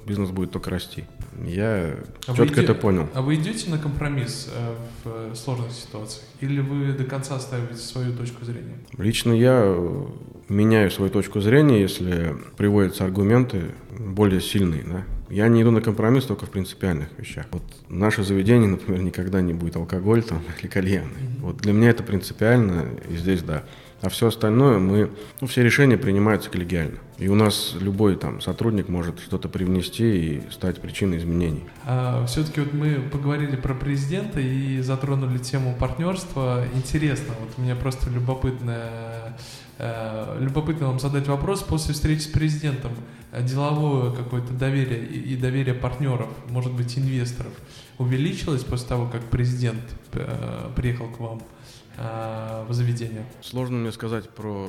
бизнес 0.07 0.31
будет 0.31 0.51
только 0.51 0.71
расти. 0.71 1.05
Я 1.47 1.97
а 2.27 2.35
четко 2.37 2.61
иде... 2.61 2.65
это 2.65 2.75
понял. 2.75 3.09
А 3.15 3.23
вы 3.23 3.37
идете 3.37 3.71
на 3.71 3.79
компромисс 3.79 4.51
э, 4.55 4.75
в 5.03 5.33
э, 5.33 5.35
сложных 5.35 5.73
ситуациях? 5.73 6.25
Или 6.41 6.61
вы 6.61 6.93
до 6.93 7.05
конца 7.05 7.39
ставите 7.41 7.77
свою 7.77 8.13
точку 8.13 8.45
зрения? 8.45 8.77
Лично 8.99 9.33
я 9.33 9.63
э, 9.65 10.07
меняю 10.49 10.91
свою 10.91 11.11
точку 11.11 11.41
зрения, 11.41 11.81
если 11.81 12.37
приводятся 12.57 13.05
аргументы 13.05 13.73
более 13.99 14.41
сильные. 14.41 14.83
Да? 14.85 15.05
Я 15.35 15.49
не 15.49 15.63
иду 15.63 15.73
на 15.73 15.81
компромисс 15.81 16.27
только 16.27 16.47
в 16.47 16.51
принципиальных 16.51 17.09
вещах. 17.19 17.47
Вот 17.51 17.65
наше 17.89 18.23
заведение, 18.23 18.69
например, 18.69 19.03
никогда 19.03 19.41
не 19.41 19.53
будет 19.53 19.75
алкоголь 19.75 20.23
там, 20.23 20.41
или 20.61 20.69
кальян. 20.69 21.07
Mm-hmm. 21.07 21.41
Вот 21.41 21.57
для 21.57 21.73
меня 21.73 21.91
это 21.91 22.05
принципиально, 22.05 22.87
и 23.11 23.17
здесь 23.17 23.43
да. 23.43 23.65
А 24.01 24.11
все 24.11 24.29
остальное 24.29 24.79
мы, 24.79 25.11
ну, 25.41 25.49
все 25.49 25.65
решения 25.65 25.97
принимаются 25.97 26.51
коллегиально. 26.51 26.99
И 27.19 27.27
у 27.27 27.35
нас 27.35 27.75
любой 27.81 28.15
там 28.15 28.41
сотрудник 28.41 28.89
может 28.89 29.19
что-то 29.19 29.49
привнести 29.49 30.37
и 30.37 30.43
стать 30.53 30.81
причиной 30.81 31.19
изменений. 31.19 31.65
А, 31.85 32.25
все-таки 32.27 32.61
вот 32.61 32.73
мы 32.73 33.01
поговорили 33.11 33.57
про 33.57 33.75
президента 33.75 34.39
и 34.39 34.81
затронули 34.83 35.39
тему 35.39 35.75
партнерства. 35.77 36.65
Интересно, 36.75 37.35
вот 37.41 37.59
мне 37.59 37.75
просто 37.75 38.09
любопытно, 38.09 38.77
э, 38.77 39.31
любопытно 39.79 40.89
вам 40.89 41.01
задать 41.01 41.27
вопрос 41.27 41.63
после 41.63 41.95
встречи 41.95 42.23
с 42.23 42.27
президентом. 42.27 42.93
Деловое 43.41 44.13
какое-то 44.13 44.53
доверие 44.53 45.05
и 45.05 45.37
доверие 45.37 45.75
партнеров, 45.75 46.29
может 46.49 46.73
быть, 46.73 46.97
инвесторов 46.97 47.53
увеличилось 47.99 48.63
после 48.63 48.89
того, 48.89 49.09
как 49.09 49.25
президент 49.25 49.83
э, 50.13 50.71
приехал 50.77 51.09
к 51.09 51.19
вам? 51.19 51.41
э, 51.97 52.65
в 52.69 52.73
заведение? 52.73 53.25
Сложно 53.43 53.79
мне 53.79 53.93
сказать 53.93 54.29
про 54.31 54.69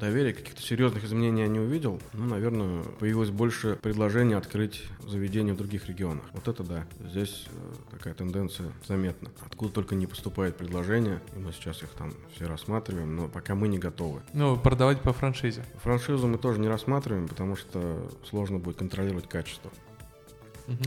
доверие, 0.00 0.34
каких-то 0.34 0.62
серьезных 0.62 1.04
изменений 1.04 1.42
я 1.42 1.48
не 1.48 1.60
увидел. 1.60 2.00
Ну, 2.12 2.26
наверное, 2.26 2.82
появилось 2.98 3.30
больше 3.30 3.78
предложений 3.80 4.34
открыть 4.34 4.82
заведения 5.06 5.54
в 5.54 5.56
других 5.56 5.88
регионах. 5.88 6.24
Вот 6.32 6.48
это 6.48 6.64
да. 6.64 6.86
Здесь 6.98 7.46
э, 7.48 7.96
такая 7.96 8.14
тенденция 8.14 8.72
заметна. 8.88 9.30
Откуда 9.46 9.72
только 9.72 9.94
не 9.94 10.06
поступает 10.06 10.56
предложения, 10.56 11.20
и 11.36 11.38
мы 11.38 11.52
сейчас 11.52 11.82
их 11.82 11.90
там 11.90 12.12
все 12.34 12.46
рассматриваем, 12.46 13.14
но 13.14 13.28
пока 13.28 13.54
мы 13.54 13.68
не 13.68 13.78
готовы. 13.78 14.22
Ну, 14.32 14.56
продавать 14.56 15.00
по 15.02 15.12
франшизе. 15.12 15.64
Франшизу 15.82 16.26
мы 16.26 16.38
тоже 16.38 16.58
не 16.58 16.68
рассматриваем, 16.68 17.28
потому 17.28 17.56
что 17.56 18.10
сложно 18.28 18.58
будет 18.58 18.76
контролировать 18.78 19.28
качество. 19.28 19.70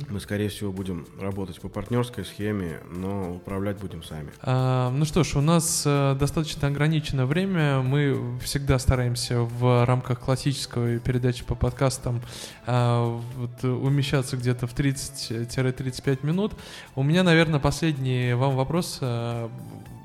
Мы, 0.09 0.19
скорее 0.19 0.49
всего, 0.49 0.71
будем 0.71 1.05
работать 1.19 1.59
по 1.59 1.67
партнерской 1.67 2.25
схеме, 2.25 2.79
но 2.89 3.35
управлять 3.35 3.77
будем 3.77 4.03
сами. 4.03 4.31
А, 4.41 4.89
ну 4.91 5.05
что 5.05 5.23
ж, 5.23 5.35
у 5.35 5.41
нас 5.41 5.83
а, 5.85 6.15
достаточно 6.15 6.67
ограниченное 6.67 7.25
время. 7.25 7.81
Мы 7.81 8.39
всегда 8.41 8.79
стараемся 8.79 9.41
в 9.41 9.85
рамках 9.85 10.19
классической 10.19 10.99
передачи 10.99 11.43
по 11.43 11.55
подкастам 11.55 12.21
а, 12.65 13.21
вот, 13.35 13.63
умещаться 13.63 14.37
где-то 14.37 14.67
в 14.67 14.75
30-35 14.75 16.25
минут. 16.25 16.53
У 16.95 17.03
меня, 17.03 17.23
наверное, 17.23 17.59
последний 17.59 18.33
вам 18.33 18.55
вопрос. 18.55 18.99
А, 19.01 19.49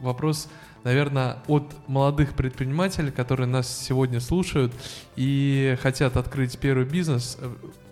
вопрос 0.01 0.49
наверное, 0.85 1.39
от 1.49 1.75
молодых 1.89 2.35
предпринимателей, 2.35 3.11
которые 3.11 3.49
нас 3.49 3.69
сегодня 3.69 4.21
слушают 4.21 4.73
и 5.17 5.77
хотят 5.83 6.17
открыть 6.17 6.57
первый 6.59 6.87
бизнес 6.87 7.37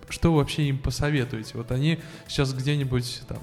что 0.09 0.33
вообще 0.33 0.63
им 0.63 0.77
посоветуете? 0.77 1.51
Вот 1.55 1.71
они 1.71 1.99
сейчас 2.27 2.53
где-нибудь 2.53 3.21
там 3.27 3.39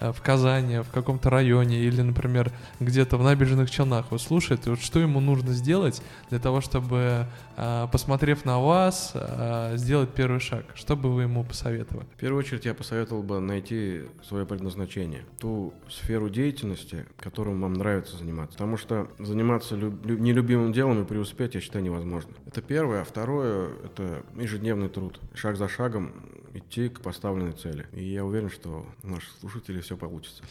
в 0.00 0.22
Казани, 0.22 0.78
в 0.78 0.90
каком-то 0.90 1.30
районе 1.30 1.78
или, 1.80 2.02
например, 2.02 2.52
где-то 2.80 3.16
в 3.16 3.22
набережных 3.22 3.70
Челнах 3.70 4.06
вот 4.10 4.20
слушает, 4.20 4.66
и 4.66 4.70
вот 4.70 4.80
что 4.80 5.00
ему 5.00 5.20
нужно 5.20 5.52
сделать 5.52 6.02
для 6.30 6.38
того, 6.38 6.60
чтобы, 6.60 7.26
э, 7.56 7.86
посмотрев 7.90 8.44
на 8.44 8.60
вас, 8.60 9.12
э, 9.14 9.76
сделать 9.76 10.10
первый 10.10 10.40
шаг? 10.40 10.64
Что 10.74 10.96
бы 10.96 11.12
вы 11.12 11.22
ему 11.22 11.44
посоветовали? 11.44 12.06
В 12.16 12.20
первую 12.20 12.40
очередь 12.40 12.64
я 12.64 12.74
посоветовал 12.74 13.22
бы 13.22 13.40
найти 13.40 14.02
свое 14.26 14.46
предназначение, 14.46 15.24
ту 15.38 15.74
сферу 15.88 16.28
деятельности, 16.28 17.06
которым 17.18 17.60
вам 17.60 17.74
нравится 17.74 18.16
заниматься. 18.16 18.56
Потому 18.58 18.76
что 18.76 19.08
заниматься 19.18 19.74
люб- 19.76 20.04
нелюбимым 20.06 20.72
делом 20.72 21.02
и 21.02 21.04
преуспеть, 21.04 21.54
я 21.54 21.60
считаю, 21.60 21.84
невозможно. 21.84 22.32
Это 22.46 22.62
первое. 22.62 23.02
А 23.02 23.04
второе— 23.04 23.68
это 23.84 24.22
ежедневный 24.36 24.88
труд. 24.88 25.20
Шаг 25.34 25.56
за 25.56 25.68
шагом 25.68 26.12
идти 26.58 26.88
к 26.88 27.00
поставленной 27.00 27.52
цели. 27.52 27.86
И 27.92 28.04
я 28.04 28.24
уверен, 28.24 28.50
что 28.50 28.86
у 29.02 29.08
наших 29.08 29.30
слушателей 29.40 29.80
все 29.80 29.96
получится. 29.96 30.42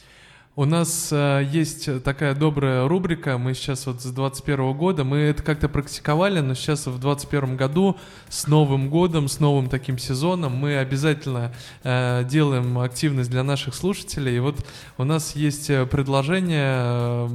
У 0.60 0.66
нас 0.66 1.10
э, 1.12 1.48
есть 1.52 2.02
такая 2.02 2.34
добрая 2.34 2.88
рубрика, 2.88 3.38
мы 3.38 3.54
сейчас 3.54 3.86
вот 3.86 4.02
с 4.02 4.06
21 4.06 4.74
года, 4.74 5.04
мы 5.04 5.18
это 5.18 5.44
как-то 5.44 5.70
практиковали, 5.70 6.40
но 6.40 6.56
сейчас 6.56 6.88
в 6.88 7.00
21 7.00 7.56
году 7.56 7.96
с 8.28 8.48
Новым 8.48 8.90
годом, 8.90 9.28
с 9.28 9.40
новым 9.40 9.70
таким 9.70 10.00
сезоном 10.00 10.56
мы 10.56 10.78
обязательно 10.78 11.54
э, 11.84 12.24
делаем 12.28 12.80
активность 12.80 13.30
для 13.30 13.44
наших 13.44 13.76
слушателей. 13.76 14.38
И 14.38 14.40
вот 14.40 14.66
у 14.98 15.04
нас 15.04 15.36
есть 15.36 15.70
э, 15.70 15.86
предложение, 15.86 16.74
э, 16.74 17.28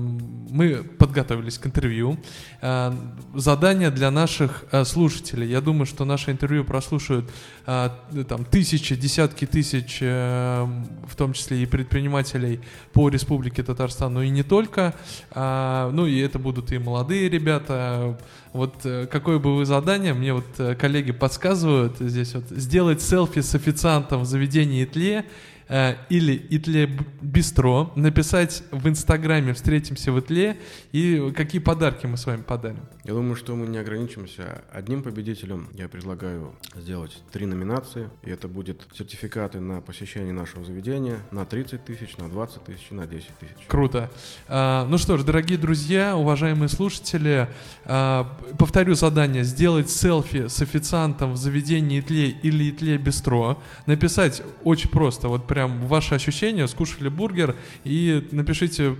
мы 0.50 0.82
подготовились 0.82 1.58
к 1.58 1.66
интервью, 1.66 2.18
э, 2.60 2.92
задание 3.36 3.92
для 3.92 4.10
наших 4.10 4.64
э, 4.72 4.84
слушателей. 4.84 5.48
Я 5.48 5.60
думаю, 5.60 5.86
что 5.86 6.04
наше 6.04 6.32
интервью 6.32 6.64
прослушают 6.64 7.30
э, 7.66 7.88
там 8.28 8.44
тысячи, 8.44 8.96
десятки 8.96 9.46
тысяч, 9.46 9.98
э, 10.00 10.66
в 11.06 11.14
том 11.14 11.34
числе 11.34 11.62
и 11.62 11.66
предпринимателей 11.66 12.60
по 12.92 13.11
Республики 13.12 13.62
Татарстан, 13.62 14.14
но 14.14 14.22
и 14.22 14.30
не 14.30 14.42
только. 14.42 14.94
А, 15.30 15.90
ну 15.92 16.06
и 16.06 16.18
это 16.18 16.38
будут 16.38 16.72
и 16.72 16.78
молодые 16.78 17.28
ребята. 17.28 18.18
Вот 18.52 18.74
э, 18.84 19.06
какое 19.06 19.38
бы 19.38 19.56
вы 19.56 19.64
задание, 19.64 20.12
мне 20.12 20.34
вот 20.34 20.44
э, 20.58 20.74
коллеги 20.74 21.12
подсказывают 21.12 21.98
здесь 21.98 22.34
вот, 22.34 22.44
сделать 22.50 23.00
селфи 23.00 23.40
с 23.40 23.54
официантом 23.54 24.22
в 24.22 24.26
заведении 24.26 24.84
тле 24.84 25.24
э, 25.72 25.96
или 26.10 26.46
Итле 26.50 26.86
Бистро, 27.22 27.92
написать 27.96 28.62
в 28.70 28.86
Инстаграме 28.88 29.54
«Встретимся 29.54 30.12
в 30.12 30.20
Итле» 30.20 30.58
и 30.92 31.32
какие 31.34 31.60
подарки 31.60 32.06
мы 32.06 32.18
с 32.18 32.26
вами 32.26 32.42
подарим. 32.42 32.80
Я 33.04 33.14
думаю, 33.14 33.34
что 33.36 33.56
мы 33.56 33.66
не 33.66 33.78
ограничимся 33.78 34.62
одним 34.70 35.02
победителем. 35.02 35.68
Я 35.72 35.88
предлагаю 35.88 36.54
сделать 36.76 37.22
три 37.32 37.46
номинации, 37.46 38.10
и 38.22 38.30
это 38.30 38.48
будет 38.48 38.86
сертификаты 38.94 39.60
на 39.60 39.80
посещение 39.80 40.32
нашего 40.32 40.64
заведения 40.64 41.18
на 41.30 41.46
30 41.46 41.84
тысяч, 41.84 42.16
на 42.18 42.28
20 42.28 42.64
тысяч 42.64 42.88
и 42.90 42.94
на 42.94 43.06
10 43.06 43.26
тысяч. 43.40 43.56
Круто. 43.66 44.10
А, 44.48 44.86
ну 44.86 44.98
что 44.98 45.16
ж, 45.16 45.24
дорогие 45.24 45.58
друзья, 45.58 46.16
уважаемые 46.16 46.68
слушатели, 46.68 47.48
а, 47.86 48.38
повторю 48.58 48.94
задание. 48.94 49.42
Сделать 49.42 49.90
селфи 49.90 50.48
с 50.48 50.60
официантом 50.60 51.32
в 51.32 51.36
заведении 51.36 52.00
Итле 52.00 52.28
или 52.28 52.70
Итле 52.70 52.98
Бистро. 52.98 53.60
Написать 53.86 54.42
очень 54.64 54.90
просто, 54.90 55.28
вот 55.28 55.46
прям 55.46 55.61
ваши 55.66 56.14
ощущения, 56.14 56.66
скушали 56.68 57.08
бургер 57.08 57.56
и 57.84 58.28
напишите 58.32 58.96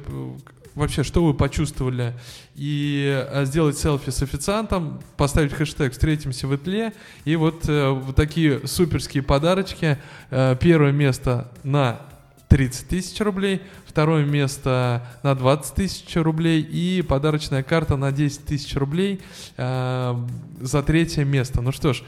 вообще, 0.75 1.03
что 1.03 1.25
вы 1.25 1.35
почувствовали, 1.35 2.15
и 2.55 3.27
э, 3.29 3.45
сделать 3.45 3.79
селфи 3.79 4.11
с 4.11 4.23
официантом, 4.23 5.01
поставить 5.17 5.53
хэштег 5.53 5.93
«Встретимся 5.93 6.47
в 6.47 6.57
Итле», 6.57 6.93
и 7.25 7.37
вот, 7.37 7.69
э, 7.69 7.91
вот 7.91 8.17
такие 8.17 8.67
суперские 8.67 9.23
подарочки. 9.23 9.99
Э, 10.31 10.57
первое 10.59 10.93
место 10.93 11.53
на 11.63 12.01
30 12.49 12.89
тысяч 12.89 13.21
рублей, 13.21 13.63
второе 13.87 14.25
место 14.25 15.07
на 15.23 15.35
20 15.35 15.75
тысяч 15.75 16.17
рублей 16.17 16.61
и 16.61 17.03
подарочная 17.03 17.63
карта 17.63 17.97
на 17.97 18.13
10 18.13 18.45
тысяч 18.45 18.75
рублей 18.77 19.21
э, 19.57 20.15
за 20.61 20.83
третье 20.83 21.25
место. 21.25 21.61
Ну 21.61 21.73
что 21.73 21.93
ж, 21.93 22.03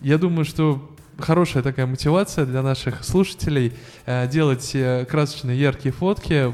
я 0.00 0.18
думаю, 0.18 0.44
что 0.44 0.93
хорошая 1.18 1.62
такая 1.62 1.86
мотивация 1.86 2.46
для 2.46 2.62
наших 2.62 3.04
слушателей 3.04 3.72
э, 4.06 4.28
делать 4.28 4.70
э, 4.74 5.04
красочные 5.04 5.58
яркие 5.58 5.92
фотки, 5.92 6.52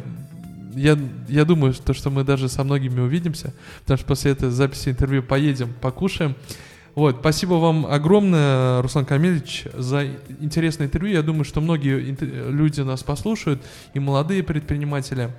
я, 0.74 0.98
я 1.28 1.44
думаю, 1.44 1.72
что, 1.72 1.94
что 1.94 2.10
мы 2.10 2.24
даже 2.24 2.48
со 2.48 2.64
многими 2.64 3.00
увидимся, 3.00 3.52
потому 3.80 3.98
что 3.98 4.06
после 4.06 4.32
этой 4.32 4.50
записи 4.50 4.90
интервью 4.90 5.22
поедем, 5.22 5.72
покушаем. 5.80 6.36
Вот, 6.94 7.18
спасибо 7.20 7.54
вам 7.54 7.86
огромное, 7.86 8.82
Руслан 8.82 9.04
Камильевич, 9.04 9.64
за 9.74 10.06
интересное 10.40 10.86
интервью. 10.86 11.14
Я 11.14 11.22
думаю, 11.22 11.44
что 11.44 11.60
многие 11.60 11.98
люди 12.50 12.80
нас 12.80 13.02
послушают, 13.02 13.62
и 13.94 14.00
молодые 14.00 14.42
предприниматели. 14.42 15.30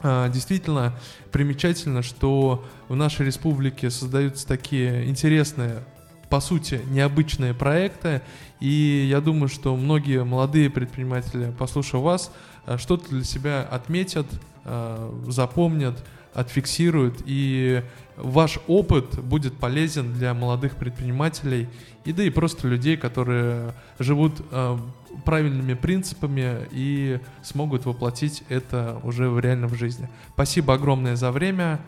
А, 0.00 0.28
действительно 0.28 0.98
примечательно, 1.30 2.02
что 2.02 2.64
в 2.88 2.96
нашей 2.96 3.26
республике 3.26 3.90
создаются 3.90 4.46
такие 4.46 5.08
интересные, 5.08 5.82
по 6.30 6.40
сути, 6.40 6.80
необычные 6.90 7.54
проекты. 7.54 8.22
И 8.60 9.06
я 9.10 9.20
думаю, 9.20 9.48
что 9.48 9.76
многие 9.76 10.24
молодые 10.24 10.70
предприниматели, 10.70 11.52
послушав 11.58 12.02
вас, 12.02 12.32
а, 12.66 12.78
что-то 12.78 13.08
для 13.10 13.24
себя 13.24 13.62
отметят, 13.62 14.26
Э, 14.70 15.10
запомнят, 15.28 16.04
отфиксируют, 16.34 17.22
и 17.24 17.82
ваш 18.16 18.58
опыт 18.66 19.18
будет 19.18 19.56
полезен 19.56 20.12
для 20.12 20.34
молодых 20.34 20.76
предпринимателей 20.76 21.68
и 22.04 22.12
да 22.12 22.22
и 22.22 22.28
просто 22.28 22.68
людей, 22.68 22.98
которые 22.98 23.72
живут 23.98 24.34
э, 24.50 24.78
правильными 25.24 25.72
принципами 25.72 26.68
и 26.70 27.18
смогут 27.42 27.86
воплотить 27.86 28.44
это 28.50 29.00
уже 29.04 29.30
в 29.30 29.40
реальном 29.40 29.74
жизни. 29.74 30.08
Спасибо 30.34 30.74
огромное 30.74 31.16
за 31.16 31.32
время, 31.32 31.80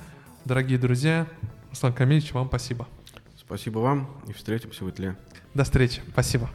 дорогие 0.47 0.79
друзья. 0.79 1.27
Руслан 1.69 1.93
Камильевич, 1.93 2.33
вам 2.33 2.49
спасибо. 2.49 2.89
Спасибо 3.51 3.81
вам 3.81 4.09
и 4.29 4.33
встретимся 4.33 4.85
в 4.85 4.91
Итле. 4.91 5.17
До 5.55 5.65
встречи. 5.65 6.01
Спасибо. 6.13 6.49